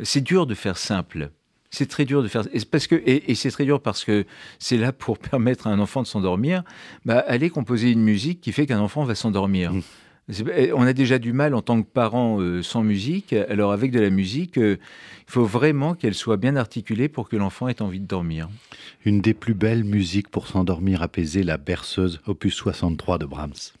C'est 0.00 0.22
dur 0.22 0.46
de 0.46 0.54
faire 0.54 0.78
simple. 0.78 1.30
C'est 1.70 1.88
très 1.88 2.04
dur 2.04 2.22
de 2.22 2.28
faire 2.28 2.44
parce 2.70 2.86
que 2.86 3.02
et, 3.04 3.34
c'est 3.34 3.50
très 3.50 3.64
dur 3.64 3.82
parce 3.82 4.04
que 4.04 4.24
c'est 4.58 4.76
là 4.78 4.92
pour 4.92 5.18
permettre 5.30 5.66
à 5.66 5.70
un 5.70 5.78
enfant 5.78 6.00
de 6.00 6.06
s'endormir. 6.06 6.62
Bah, 7.04 7.22
aller 7.26 7.50
composer 7.50 7.90
une 7.90 8.02
musique 8.02 8.40
qui 8.40 8.52
fait 8.52 8.64
qu'un 8.64 8.80
enfant 8.80 9.04
va 9.04 9.14
s'endormir. 9.14 9.74
Mmh. 9.74 9.82
Eh, 10.28 10.72
on 10.72 10.82
a 10.82 10.92
déjà 10.92 11.18
du 11.18 11.32
mal 11.32 11.54
en 11.54 11.60
tant 11.60 11.82
que 11.82 11.86
parent 11.86 12.40
euh, 12.40 12.62
sans 12.62 12.82
musique. 12.82 13.32
Alors 13.32 13.72
avec 13.72 13.90
de 13.90 14.00
la 14.00 14.10
musique, 14.10 14.56
euh, 14.58 14.76
il 15.26 15.30
faut 15.30 15.44
vraiment 15.44 15.94
qu'elle 15.94 16.14
soit 16.14 16.36
bien 16.36 16.56
articulée 16.56 17.08
pour 17.08 17.28
que 17.28 17.36
l'enfant 17.36 17.68
ait 17.68 17.82
envie 17.82 18.00
de 18.00 18.06
dormir. 18.06 18.48
Une 19.04 19.20
des 19.20 19.34
plus 19.34 19.54
belles 19.54 19.84
musiques 19.84 20.28
pour 20.28 20.46
s'endormir 20.46 21.02
apaisée, 21.02 21.42
la 21.42 21.58
berceuse, 21.58 22.20
opus 22.26 22.54
63 22.54 23.18
de 23.18 23.26
Brahms. 23.26 23.72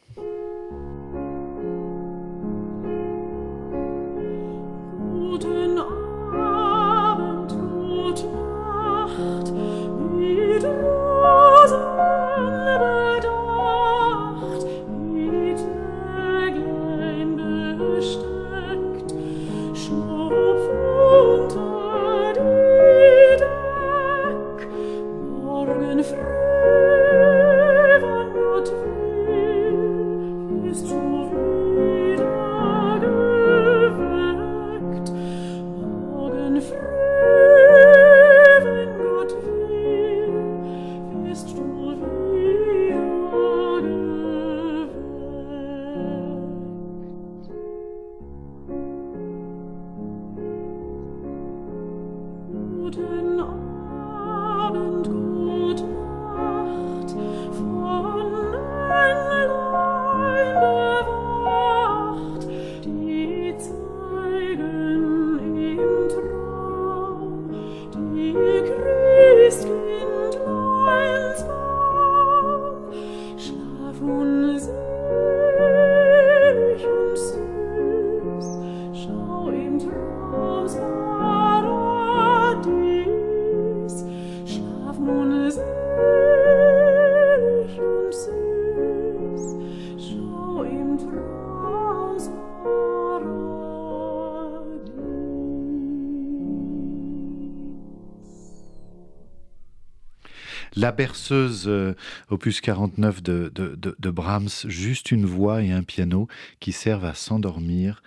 La 100.76 100.92
berceuse, 100.92 101.64
euh, 101.66 101.94
opus 102.30 102.60
49 102.60 103.22
de, 103.22 103.50
de, 103.54 104.10
Brahms, 104.10 104.48
juste 104.66 105.12
une 105.12 105.24
voix 105.24 105.62
et 105.62 105.72
un 105.72 105.82
piano 105.82 106.28
qui 106.60 106.72
servent 106.72 107.04
à 107.04 107.14
s'endormir 107.14 108.02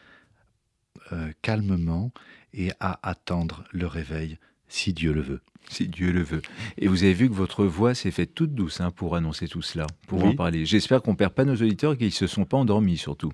euh, 1.12 1.32
calmement 1.42 2.12
et 2.54 2.72
à 2.80 3.00
attendre 3.08 3.64
le 3.72 3.88
réveil 3.88 4.38
si 4.68 4.94
Dieu 4.94 5.14
le 5.14 5.22
veut. 5.22 5.42
Si 5.70 5.88
Dieu 5.88 6.12
le 6.12 6.24
veut. 6.24 6.42
Et 6.78 6.88
vous 6.88 7.04
avez 7.04 7.14
vu 7.14 7.30
que 7.30 7.34
votre 7.34 7.66
voix 7.66 7.94
s'est 7.94 8.12
faite 8.12 8.34
toute 8.34 8.54
douce 8.54 8.80
hein, 8.80 8.92
pour 8.92 9.16
annoncer 9.16 9.48
tout 9.48 9.62
cela, 9.62 9.86
pour 10.08 10.24
en 10.24 10.34
parler. 10.34 10.66
J'espère 10.66 11.02
qu'on 11.02 11.16
perd 11.16 11.34
pas 11.34 11.44
nos 11.44 11.56
auditeurs 11.56 11.94
et 11.94 11.98
qu'ils 11.98 12.08
ne 12.08 12.12
se 12.12 12.28
sont 12.28 12.46
pas 12.46 12.58
endormis 12.58 12.98
surtout. 12.98 13.34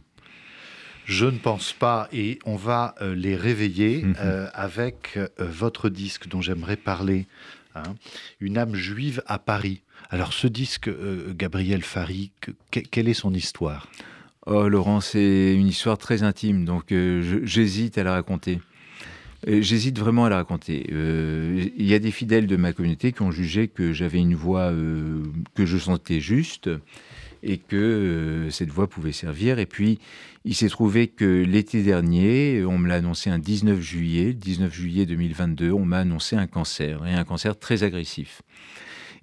Je 1.06 1.26
ne 1.26 1.38
pense 1.38 1.74
pas, 1.74 2.08
et 2.14 2.40
on 2.46 2.56
va 2.56 2.96
euh, 3.02 3.14
les 3.14 3.36
réveiller 3.36 4.04
mhm. 4.04 4.16
euh, 4.20 4.48
avec 4.54 5.18
euh, 5.18 5.28
votre 5.38 5.90
disque 5.90 6.28
dont 6.28 6.42
j'aimerais 6.42 6.78
parler, 6.78 7.28
hein. 7.76 7.84
Une 8.40 8.58
âme 8.58 8.76
juive 8.76 9.22
à 9.26 9.38
Paris. 9.40 9.82
Alors 10.10 10.34
ce 10.34 10.48
disque, 10.48 10.92
Gabriel 11.36 11.82
Fari, 11.82 12.32
quelle 12.70 13.08
est 13.08 13.16
son 13.16 13.34
histoire? 13.34 13.88
Oh 14.46 14.68
Laurent, 14.68 15.00
c'est 15.00 15.56
une 15.56 15.68
histoire 15.68 15.98
très 15.98 16.22
intime, 16.22 16.66
donc 16.66 16.94
j'hésite 16.94 17.98
à 17.98 18.04
la 18.04 18.12
raconter. 18.12 18.60
J'hésite 19.48 19.98
vraiment 19.98 20.26
à 20.26 20.30
la 20.30 20.36
raconter. 20.36 20.86
Il 20.90 21.86
y 21.86 21.94
a 21.94 22.00
des 22.00 22.12
fidèles 22.12 22.46
de 22.46 22.58
ma 22.58 22.74
communauté 22.74 23.14
qui 23.14 23.22
ont 23.22 23.32
jugé 23.32 23.70
que 23.70 23.94
j'avais 23.94 24.20
une 24.20 24.36
voix 24.36 24.74
que 25.56 25.66
je 25.66 25.78
sentais 25.78 26.20
juste 26.20 26.70
et 27.42 27.58
que 27.58 28.48
cette 28.52 28.70
voix 28.70 28.88
pouvait 28.88 29.14
servir. 29.14 29.60
Et 29.60 29.66
puis, 29.66 30.00
il 30.44 30.56
s'est 30.56 30.70
trouvé 30.70 31.08
que 31.08 31.44
l'été 31.44 31.82
dernier, 31.82 32.66
on 32.66 32.78
me 32.78 32.90
l'a 32.90 32.96
annoncé 32.96 33.30
un 33.30 33.40
19 33.40 33.80
juillet, 33.80 34.34
19 34.34 34.74
juillet 34.74 35.06
2022, 35.06 35.72
on 35.72 35.86
m'a 35.86 36.00
annoncé 36.00 36.36
un 36.36 36.48
cancer, 36.48 37.06
et 37.06 37.14
un 37.14 37.24
cancer 37.24 37.58
très 37.58 37.84
agressif. 37.84 38.42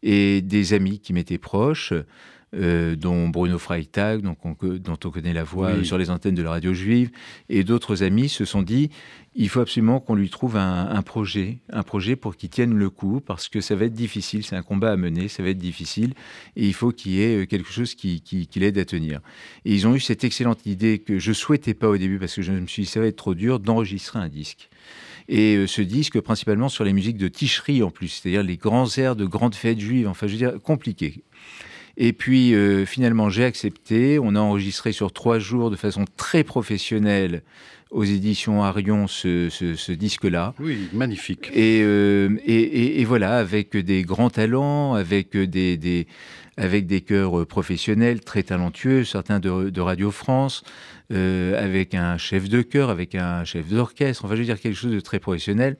Et 0.03 0.41
des 0.41 0.73
amis 0.73 0.99
qui 0.99 1.13
m'étaient 1.13 1.37
proches, 1.37 1.93
euh, 2.55 2.97
dont 2.97 3.29
Bruno 3.29 3.59
Freitag, 3.59 4.23
dont 4.23 4.37
on, 4.45 4.57
dont 4.77 4.99
on 5.05 5.11
connaît 5.11 5.33
la 5.33 5.45
voix 5.45 5.85
sur 5.85 5.99
les 5.99 6.11
antennes 6.11 6.35
de 6.35 6.43
la 6.43 6.51
radio 6.51 6.75
juive, 6.75 7.11
et 7.49 7.65
d'autres 7.65 8.03
amis 8.03 8.29
se 8.29 8.45
sont 8.45 8.63
dit 8.63 8.91
il 9.37 9.49
faut 9.49 9.61
absolument 9.61 10.01
qu'on 10.01 10.17
lui 10.17 10.29
trouve 10.29 10.57
un, 10.57 11.03
projet, 11.03 11.59
un 11.73 11.85
projet 11.85 12.17
pour 12.17 12.37
qu'il 12.37 12.51
tienne 12.51 12.75
le 12.75 12.91
coup, 12.91 13.21
parce 13.21 13.49
que 13.49 13.61
ça 13.61 13.77
va 13.77 13.85
être 13.85 13.95
difficile, 13.95 14.45
c'est 14.45 14.57
un 14.57 14.63
combat 14.63 14.91
à 14.91 14.97
mener, 14.97 15.29
ça 15.29 15.45
va 15.45 15.51
être 15.51 15.59
difficile, 15.59 16.15
et 16.57 16.67
il 16.67 16.75
faut 16.75 16.91
qu'il 16.91 17.13
y 17.13 17.23
ait 17.23 17.43
euh, 17.43 17.47
quelque 17.47 17.71
chose 17.71 17.95
qui, 17.95 18.49
l'aide 18.57 18.79
à 18.79 18.85
tenir. 18.85 19.21
Et 19.65 19.73
ils 19.73 19.87
ont 19.87 19.95
eu 19.95 20.01
cette 20.01 20.25
excellente 20.25 20.67
idée 20.67 20.99
que 20.99 21.21
je 21.21 21.33
souhaitais 21.33 21.75
pas 21.75 21.89
au 21.89 21.97
début, 21.97 22.19
parce 22.19 22.35
que 22.35 22.43
je 22.43 22.53
me 22.53 22.67
suis 22.67 22.83
dit 22.83 22.89
ça 22.89 22.99
va 22.99 23.07
être 23.07 23.17
trop 23.17 23.35
dur, 23.35 23.61
d'enregistrer 23.61 24.19
un 24.19 24.29
disque. 24.29 24.69
Et 25.29 25.55
euh, 25.55 25.69
ce 25.69 25.81
disque, 25.83 26.21
principalement 26.21 26.69
sur 26.69 26.83
les 26.83 26.93
musiques 26.93 27.19
de 27.19 27.29
Ticherie 27.29 27.85
en 27.85 27.91
plus, 27.93 28.09
c'est-à-dire 28.09 28.43
les 28.43 28.57
grands 28.57 28.89
airs 28.99 29.15
de 29.15 29.27
grandes 29.27 29.55
fêtes 29.55 29.79
juives, 29.79 30.09
enfin 30.09 30.27
je 30.27 30.33
veux 30.33 30.39
dire, 30.39 30.61
compliqué. 30.61 31.23
Et 32.03 32.15
puis 32.15 32.55
euh, 32.55 32.87
finalement, 32.87 33.29
j'ai 33.29 33.45
accepté. 33.45 34.19
On 34.19 34.35
a 34.35 34.41
enregistré 34.41 34.91
sur 34.91 35.13
trois 35.13 35.39
jours 35.39 35.71
de 35.71 35.77
façon 35.77 36.07
très 36.17 36.45
professionnelle 36.45 37.43
aux 37.91 38.05
éditions 38.05 38.63
Arion 38.63 39.07
ce, 39.07 39.93
disque-là. 39.93 40.55
Oui, 40.59 40.89
magnifique. 40.95 41.53
Euh, 41.55 42.39
et, 42.47 43.03
et, 43.03 43.05
voilà, 43.05 43.37
avec 43.37 43.77
des 43.77 44.03
grands 44.03 44.31
talents, 44.31 44.95
avec 44.95 45.37
des, 45.37 45.77
des 45.77 46.07
avec 46.57 46.87
des 46.87 47.03
chœurs 47.03 47.47
professionnels 47.47 48.21
très 48.21 48.45
talentueux, 48.45 49.05
certains 49.05 49.39
de, 49.39 49.81
Radio 49.81 50.11
France, 50.11 50.63
euh, 51.13 51.63
avec 51.63 51.95
un 51.95 52.17
chef 52.17 52.49
de 52.49 52.63
chœur, 52.63 52.89
avec 52.89 53.15
un 53.15 53.45
chef 53.45 53.69
d'orchestre, 53.69 54.25
enfin 54.25 54.35
je 54.35 54.41
veux 54.41 54.47
dire 54.47 54.61
quelque 54.61 54.77
chose 54.77 54.93
de 54.93 55.01
très 55.01 55.19
professionnel. 55.19 55.77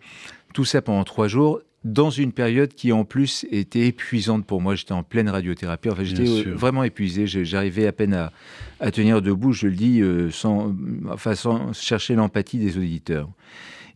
Tout 0.53 0.65
ça 0.65 0.83
pendant 0.83 1.05
trois 1.05 1.29
jours, 1.29 1.61
dans 1.85 2.11
une 2.11 2.33
période 2.33 2.75
qui 2.75 2.93
en 2.93 3.05
plus 3.05 3.47
était 3.51 3.87
épuisante 3.87 4.47
pour 4.47 4.61
moi. 4.61 4.75
J'étais 4.75 4.93
en 4.93 5.03
pleine 5.03 5.29
radiothérapie. 5.29 5.89
Enfin, 5.89 6.05
j'étais 6.05 6.25
vraiment 6.51 6.85
épuisé. 6.85 7.27
J'arrivais 7.27 7.87
à 7.87 7.93
peine 7.93 8.15
à, 8.15 8.33
à, 8.81 8.91
tenir 8.91 9.23
debout, 9.23 9.53
je 9.53 9.67
le 9.67 9.75
dis, 9.75 10.01
euh, 10.01 10.31
sans, 10.31 10.75
enfin, 11.09 11.35
sans 11.35 11.73
chercher 11.73 12.15
l'empathie 12.15 12.59
des 12.59 12.77
auditeurs. 12.77 13.29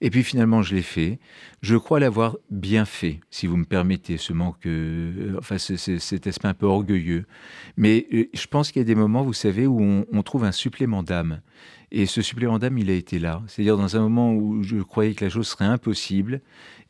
Et 0.00 0.10
puis 0.10 0.22
finalement, 0.22 0.62
je 0.62 0.74
l'ai 0.74 0.82
fait. 0.82 1.18
Je 1.62 1.76
crois 1.76 2.00
l'avoir 2.00 2.36
bien 2.50 2.84
fait, 2.84 3.20
si 3.30 3.46
vous 3.46 3.56
me 3.56 3.64
permettez 3.64 4.18
ce 4.18 4.32
manque, 4.32 4.66
euh, 4.66 5.36
enfin 5.38 5.56
cet 5.56 6.26
aspect 6.26 6.48
un 6.48 6.54
peu 6.54 6.66
orgueilleux. 6.66 7.24
Mais 7.76 8.06
euh, 8.12 8.24
je 8.34 8.46
pense 8.46 8.70
qu'il 8.70 8.80
y 8.80 8.84
a 8.84 8.86
des 8.86 8.94
moments, 8.94 9.22
vous 9.22 9.32
savez, 9.32 9.66
où 9.66 9.80
on, 9.80 10.04
on 10.12 10.22
trouve 10.22 10.44
un 10.44 10.52
supplément 10.52 11.02
d'âme. 11.02 11.40
Et 11.96 12.06
ce 12.06 12.22
supplément 12.22 12.58
d'âme, 12.58 12.76
il 12.76 12.90
a 12.90 12.94
été 12.94 13.20
là. 13.20 13.40
C'est-à-dire 13.46 13.76
dans 13.76 13.96
un 13.96 14.00
moment 14.00 14.34
où 14.34 14.64
je 14.64 14.78
croyais 14.78 15.14
que 15.14 15.24
la 15.24 15.30
chose 15.30 15.46
serait 15.46 15.64
impossible, 15.64 16.40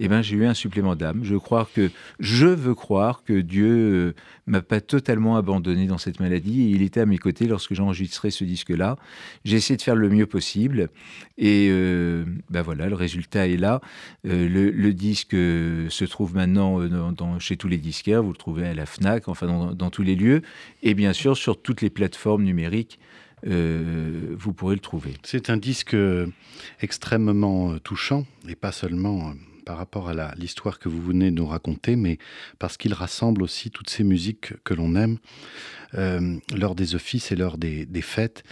eh 0.00 0.08
ben, 0.08 0.22
j'ai 0.22 0.34
eu 0.34 0.46
un 0.46 0.54
supplément 0.54 0.96
d'âme. 0.96 1.20
Je 1.24 1.36
crois 1.36 1.68
que 1.74 1.90
je 2.20 2.46
veux 2.46 2.74
croire 2.74 3.22
que 3.22 3.34
Dieu 3.34 3.68
euh, 3.68 4.14
m'a 4.46 4.62
pas 4.62 4.80
totalement 4.80 5.36
abandonné 5.36 5.86
dans 5.86 5.98
cette 5.98 6.20
maladie 6.20 6.70
il 6.70 6.80
était 6.80 7.00
à 7.00 7.06
mes 7.06 7.18
côtés 7.18 7.46
lorsque 7.46 7.74
j'ai 7.74 7.82
enregistré 7.82 8.30
ce 8.30 8.44
disque-là. 8.44 8.96
J'ai 9.44 9.56
essayé 9.56 9.76
de 9.76 9.82
faire 9.82 9.94
le 9.94 10.08
mieux 10.08 10.24
possible 10.24 10.88
et 11.36 11.68
euh, 11.70 12.24
ben 12.48 12.62
voilà, 12.62 12.88
le 12.88 12.94
résultat 12.94 13.46
est 13.46 13.58
là. 13.58 13.82
Euh, 14.26 14.48
le, 14.48 14.94
disque 14.94 15.32
se 15.32 16.04
trouve 16.06 16.34
maintenant 16.34 16.80
chez 17.40 17.58
tous 17.58 17.68
les 17.68 17.76
disquaires. 17.78 18.22
Vous 18.22 18.32
le 18.32 18.38
trouvez 18.38 18.66
à 18.66 18.72
la 18.72 18.86
Fnac, 18.86 19.28
enfin 19.28 19.74
dans 19.74 19.90
tous 19.90 20.02
les 20.02 20.14
lieux 20.14 20.40
et 20.82 20.94
bien 20.94 21.12
sûr 21.12 21.36
sur 21.36 21.60
toutes 21.60 21.82
les 21.82 21.90
plateformes 21.90 22.44
numériques. 22.44 22.98
Vous 23.44 24.52
pourrez 24.54 24.74
le 24.74 24.80
trouver. 24.80 25.14
C'est 25.22 25.50
un 25.50 25.56
disque 25.56 25.96
extrêmement 26.80 27.78
touchant 27.78 28.24
et 28.48 28.54
pas 28.54 28.72
seulement 28.72 29.34
par 29.64 29.78
rapport 29.78 30.08
à 30.08 30.34
l'histoire 30.36 30.78
que 30.78 30.88
vous 30.88 31.02
venez 31.02 31.30
de 31.30 31.36
nous 31.36 31.46
raconter, 31.46 31.96
mais 31.96 32.18
parce 32.58 32.76
qu'il 32.76 32.94
rassemble 32.94 33.42
aussi 33.42 33.70
toutes 33.70 33.90
ces 33.90 34.04
musiques 34.04 34.52
que 34.62 34.74
l'on 34.74 34.94
aime 34.94 35.18
euh, 35.94 36.36
lors 36.54 36.74
des 36.74 36.94
offices 36.94 37.32
et 37.32 37.36
lors 37.36 37.58
des, 37.58 37.86
fêtes. 38.02 38.44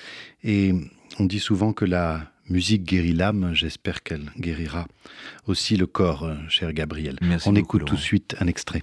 Et 0.43 0.73
on 1.19 1.27
dit 1.27 1.41
souvent 1.41 1.73
que 1.73 1.85
la 1.85 2.33
musique 2.49 2.85
guérit 2.85 3.13
l'âme, 3.13 3.53
j'espère 3.55 4.03
qu'elle 4.03 4.31
guérira 4.39 4.87
aussi 5.47 5.77
le 5.77 5.87
corps, 5.87 6.25
euh, 6.25 6.37
cher 6.49 6.73
Gabriel. 6.73 7.19
on 7.47 7.55
écoute 7.55 7.85
tout 7.85 7.97
de 7.97 8.01
suite 8.01 8.37
un 8.41 8.47
extrait. 8.47 8.83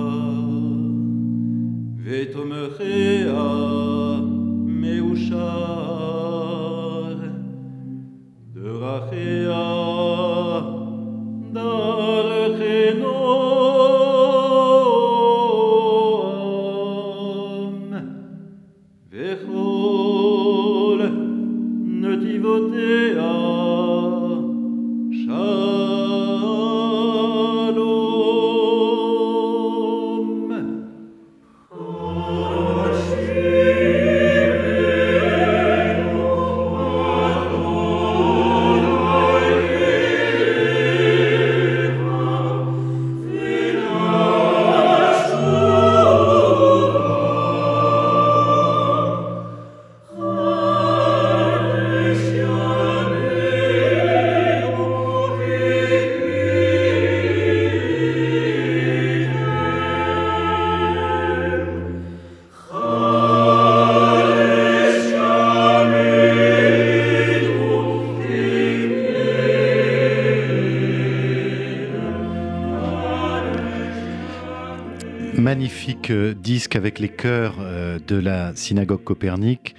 euh, 76.11 76.33
disque 76.33 76.75
avec 76.75 76.99
les 76.99 77.09
chœurs 77.09 77.55
euh, 77.59 77.99
de 78.07 78.15
la 78.15 78.55
synagogue 78.55 79.03
Copernic, 79.03 79.75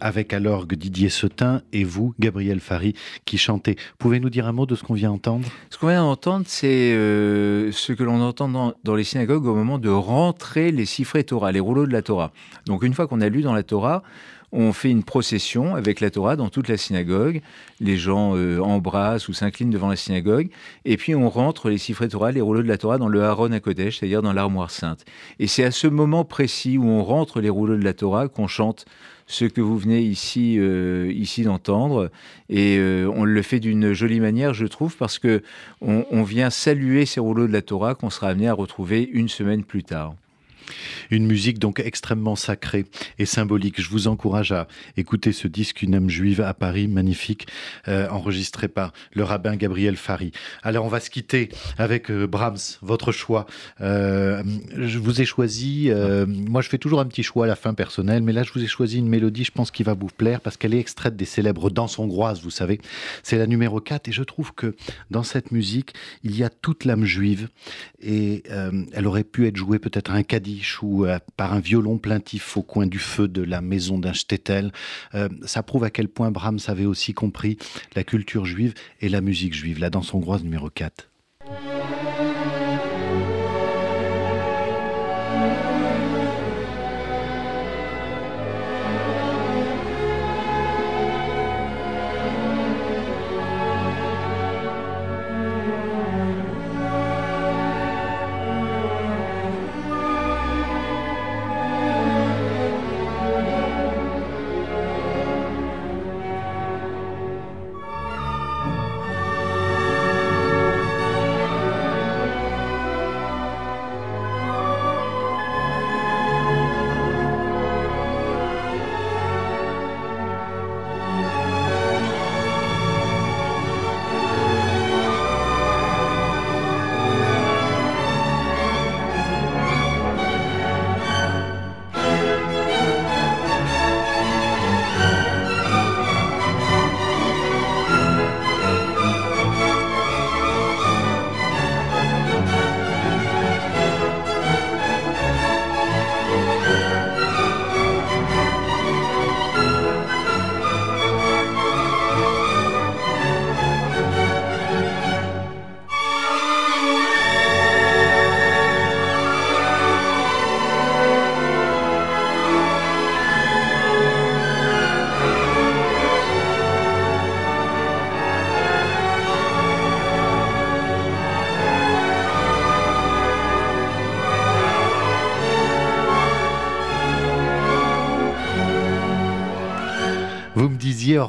avec 0.00 0.32
à 0.32 0.38
l'orgue 0.38 0.74
Didier 0.74 1.08
Setin 1.08 1.62
et 1.72 1.82
vous, 1.82 2.14
Gabriel 2.20 2.60
Fari, 2.60 2.94
qui 3.24 3.36
chantez. 3.36 3.76
Pouvez-nous 3.98 4.30
dire 4.30 4.46
un 4.46 4.52
mot 4.52 4.64
de 4.64 4.76
ce 4.76 4.84
qu'on 4.84 4.94
vient 4.94 5.10
d'entendre 5.10 5.48
Ce 5.70 5.78
qu'on 5.78 5.88
vient 5.88 6.02
d'entendre, 6.02 6.44
c'est 6.46 6.92
ce 6.92 7.92
que 7.92 8.04
l'on 8.04 8.20
entend 8.20 8.48
dans, 8.48 8.74
dans, 8.84 8.94
les 8.94 9.02
synagogues 9.02 9.46
au 9.46 9.56
moment 9.56 9.78
de 9.80 9.88
rentrer 9.88 10.70
les 10.70 10.84
siffrés 10.84 11.24
Torah, 11.24 11.50
les 11.50 11.58
rouleaux 11.58 11.84
de 11.84 11.92
la 11.92 12.02
Torah. 12.02 12.30
Donc 12.66 12.84
une 12.84 12.94
fois 12.94 13.08
qu'on 13.08 13.20
a 13.20 13.28
lu 13.28 13.42
dans 13.42 13.54
la 13.54 13.64
Torah, 13.64 14.04
on 14.52 14.72
fait 14.72 14.90
une 14.90 15.02
procession 15.02 15.74
avec 15.74 16.00
la 16.00 16.10
Torah 16.10 16.36
dans 16.36 16.50
toute 16.50 16.68
la 16.68 16.76
synagogue. 16.76 17.40
Les 17.80 17.96
gens 17.96 18.36
euh, 18.36 18.60
embrassent 18.60 19.28
ou 19.28 19.32
s'inclinent 19.32 19.70
devant 19.70 19.88
la 19.88 19.96
synagogue. 19.96 20.50
Et 20.84 20.96
puis 20.98 21.14
on 21.14 21.30
rentre 21.30 21.70
les 21.70 21.78
siffrés 21.78 22.08
Torah, 22.08 22.32
les 22.32 22.42
rouleaux 22.42 22.62
de 22.62 22.68
la 22.68 22.76
Torah 22.78 22.98
dans 22.98 23.08
le 23.08 23.22
Haron 23.24 23.52
à 23.52 23.60
Kodesh, 23.60 23.98
c'est-à-dire 23.98 24.20
dans 24.20 24.34
l'armoire 24.34 24.70
sainte. 24.70 25.04
Et 25.38 25.46
c'est 25.46 25.64
à 25.64 25.70
ce 25.70 25.86
moment 25.86 26.24
précis 26.24 26.76
où 26.76 26.84
on 26.84 27.02
rentre 27.02 27.40
les 27.40 27.48
rouleaux 27.48 27.76
de 27.76 27.84
la 27.84 27.94
Torah 27.94 28.28
qu'on 28.28 28.46
chante 28.46 28.84
ce 29.26 29.46
que 29.46 29.62
vous 29.62 29.78
venez 29.78 30.00
ici, 30.02 30.56
euh, 30.58 31.10
ici 31.14 31.44
d'entendre. 31.44 32.10
Et 32.50 32.76
euh, 32.78 33.10
on 33.14 33.24
le 33.24 33.42
fait 33.42 33.60
d'une 33.60 33.94
jolie 33.94 34.20
manière, 34.20 34.52
je 34.52 34.66
trouve, 34.66 34.96
parce 34.96 35.18
que 35.18 35.42
on 35.80 36.22
vient 36.22 36.50
saluer 36.50 37.06
ces 37.06 37.20
rouleaux 37.20 37.46
de 37.46 37.52
la 37.52 37.62
Torah 37.62 37.94
qu'on 37.94 38.10
sera 38.10 38.28
amené 38.28 38.48
à 38.48 38.54
retrouver 38.54 39.08
une 39.12 39.28
semaine 39.28 39.64
plus 39.64 39.84
tard. 39.84 40.14
Une 41.10 41.26
musique 41.26 41.58
donc 41.58 41.80
extrêmement 41.80 42.36
sacrée 42.36 42.86
et 43.18 43.26
symbolique. 43.26 43.80
Je 43.80 43.88
vous 43.88 44.08
encourage 44.08 44.52
à 44.52 44.68
écouter 44.96 45.32
ce 45.32 45.48
disque 45.48 45.82
Une 45.82 45.94
âme 45.94 46.08
juive 46.08 46.40
à 46.40 46.54
Paris, 46.54 46.88
magnifique, 46.88 47.46
euh, 47.88 48.08
enregistré 48.08 48.68
par 48.68 48.92
le 49.12 49.24
rabbin 49.24 49.56
Gabriel 49.56 49.96
Fari. 49.96 50.32
Alors 50.62 50.84
on 50.84 50.88
va 50.88 51.00
se 51.00 51.10
quitter 51.10 51.48
avec 51.78 52.10
euh, 52.10 52.26
Brahms, 52.26 52.78
votre 52.80 53.12
choix. 53.12 53.46
Euh, 53.80 54.42
je 54.76 54.98
vous 54.98 55.20
ai 55.20 55.24
choisi, 55.24 55.90
moi 56.26 56.62
je 56.62 56.68
fais 56.68 56.78
toujours 56.78 57.00
un 57.00 57.06
petit 57.06 57.22
choix 57.22 57.44
à 57.44 57.48
la 57.48 57.56
fin 57.56 57.74
personnel, 57.74 58.22
mais 58.22 58.32
là 58.32 58.42
je 58.42 58.52
vous 58.52 58.62
ai 58.62 58.66
choisi 58.66 58.98
une 58.98 59.08
mélodie, 59.08 59.44
je 59.44 59.52
pense 59.52 59.70
qui 59.70 59.82
va 59.82 59.94
vous 59.94 60.06
plaire 60.06 60.40
parce 60.40 60.56
qu'elle 60.56 60.74
est 60.74 60.78
extraite 60.78 61.16
des 61.16 61.24
célèbres 61.24 61.70
danses 61.70 61.98
hongroises, 61.98 62.42
vous 62.42 62.50
savez. 62.50 62.80
C'est 63.22 63.38
la 63.38 63.46
numéro 63.46 63.80
4 63.80 64.08
et 64.08 64.12
je 64.12 64.22
trouve 64.22 64.52
que 64.54 64.74
dans 65.10 65.22
cette 65.22 65.50
musique, 65.52 65.94
il 66.24 66.36
y 66.36 66.44
a 66.44 66.50
toute 66.50 66.84
l'âme 66.84 67.04
juive 67.04 67.48
et 68.00 68.42
elle 68.92 69.06
aurait 69.06 69.24
pu 69.24 69.46
être 69.46 69.56
jouée 69.56 69.78
peut-être 69.78 70.10
un 70.10 70.22
caddie 70.22 70.61
ou 70.82 71.04
euh, 71.04 71.18
par 71.36 71.52
un 71.52 71.60
violon 71.60 71.98
plaintif 71.98 72.56
au 72.56 72.62
coin 72.62 72.86
du 72.86 72.98
feu 72.98 73.28
de 73.28 73.42
la 73.42 73.60
maison 73.60 73.98
d'un 73.98 74.12
shtetl. 74.12 74.70
Euh, 75.14 75.28
ça 75.44 75.62
prouve 75.62 75.84
à 75.84 75.90
quel 75.90 76.08
point 76.08 76.30
Brahms 76.30 76.60
avait 76.68 76.86
aussi 76.86 77.14
compris 77.14 77.58
la 77.94 78.04
culture 78.04 78.46
juive 78.46 78.74
et 79.00 79.08
la 79.08 79.20
musique 79.20 79.54
juive. 79.54 79.80
La 79.80 79.90
danse 79.90 80.14
hongroise 80.14 80.42
numéro 80.42 80.70
4. 80.70 81.11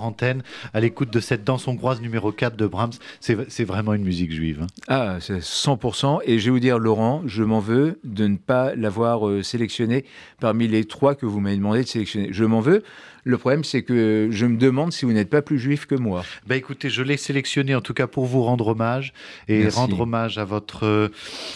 Antenne, 0.02 0.42
à 0.74 0.80
l'écoute 0.80 1.12
de 1.14 1.20
cette 1.20 1.44
danse 1.44 1.68
hongroise 1.68 2.02
numéro 2.02 2.32
4 2.32 2.56
de 2.56 2.66
Brahms. 2.66 2.94
C'est 3.20 3.64
vraiment 3.64 3.94
une 3.94 4.04
musique 4.04 4.32
juive. 4.32 4.62
Hein. 4.64 4.68
Ah, 4.88 5.18
c'est 5.20 5.40
100%. 5.40 6.22
Et 6.26 6.40
je 6.40 6.46
vais 6.46 6.52
vous 6.52 6.60
dire, 6.60 6.80
Laurent, 6.80 7.22
je 7.28 7.44
m'en 7.44 7.60
veux 7.60 8.00
de 8.04 8.28
ne 8.28 8.38
pas 8.38 8.74
l'avoir 8.76 9.28
euh, 9.28 9.44
sélectionné 9.44 10.06
parmi 10.40 10.68
les 10.68 10.86
trois 10.86 11.14
que 11.14 11.26
vous 11.26 11.40
m'avez 11.40 11.58
demandé 11.58 11.84
de 11.84 11.88
sélectionner. 11.88 12.30
Je 12.32 12.46
m'en 12.46 12.60
veux 12.60 12.84
le 13.24 13.38
problème, 13.38 13.64
c'est 13.64 13.84
que 13.84 14.28
je 14.32 14.46
me 14.46 14.58
demande 14.58 14.92
si 14.92 15.06
vous 15.06 15.14
n'êtes 15.14 15.30
pas 15.30 15.42
plus 15.42 15.60
juif 15.60 15.86
que 15.86 15.96
moi. 15.96 16.24
Bah 16.48 16.56
écoutez, 16.56 16.90
je 16.90 17.02
l'ai 17.04 17.18
sélectionné 17.18 17.74
en 17.76 17.82
tout 17.82 17.94
cas 17.94 18.08
pour 18.08 18.26
vous 18.26 18.44
rendre 18.44 18.68
hommage 18.68 19.14
et 19.48 19.68
rendre 19.70 20.02
hommage 20.02 20.38
à 20.38 20.46
votre, 20.46 21.10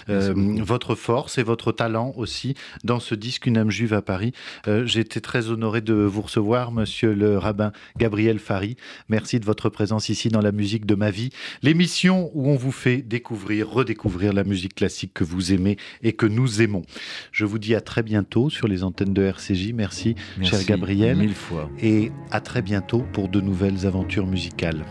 euh, 0.10 0.34
votre 0.64 0.96
force 0.96 1.38
et 1.38 1.44
votre 1.44 1.72
talent 1.72 2.14
aussi 2.16 2.56
dans 2.84 3.00
ce 3.00 3.16
disque 3.16 3.46
Une 3.46 3.58
âme 3.58 3.72
juive 3.72 3.94
à 3.94 4.02
Paris. 4.02 4.32
Euh, 4.68 4.86
J'ai 4.86 5.02
été 5.02 5.20
très 5.22 5.50
honoré 5.50 5.82
de 5.82 5.94
vous 5.94 6.22
recevoir, 6.22 6.72
monsieur 6.72 7.14
le 7.14 7.38
rabbin 7.38 7.72
Gabriel 7.98 8.40
Fari. 8.40 8.78
Merci 9.10 9.40
de 9.40 9.46
votre 9.46 9.70
présence 9.70 10.10
ici 10.10 10.30
dans 10.30 10.42
la 10.42 10.52
musique 10.52 10.86
de 10.86 10.96
ma 10.96 11.12
vie. 11.12 11.30
L'émission 11.64 12.32
où 12.34 12.50
on 12.50 12.56
vous 12.56 12.72
fait 12.72 12.98
découvrir, 12.98 13.70
redécouvrir 13.70 14.34
la 14.34 14.44
musique 14.44 14.76
classique 14.76 15.12
que 15.14 15.24
vous 15.24 15.54
aimez 15.54 15.78
et 16.02 16.14
que 16.14 16.26
nous 16.26 16.62
aimons. 16.62 16.84
Je 17.32 17.46
vous 17.46 17.60
dis 17.60 17.76
à 17.76 17.82
très 17.82 18.04
bientôt 18.04 18.50
sur 18.50 18.68
les 18.68 18.84
antennes 18.84 19.14
de 19.14 19.24
RCJ. 19.24 19.74
Merci, 19.74 20.16
Merci 20.38 20.52
cher 20.52 20.66
Gabriel. 20.66 21.18
Mille 21.18 21.34
fois. 21.34 21.57
Et 21.80 22.12
à 22.32 22.40
très 22.40 22.62
bientôt 22.62 23.04
pour 23.14 23.30
de 23.30 23.42
nouvelles 23.42 23.86
aventures 23.86 24.28
musicales. 24.28 24.86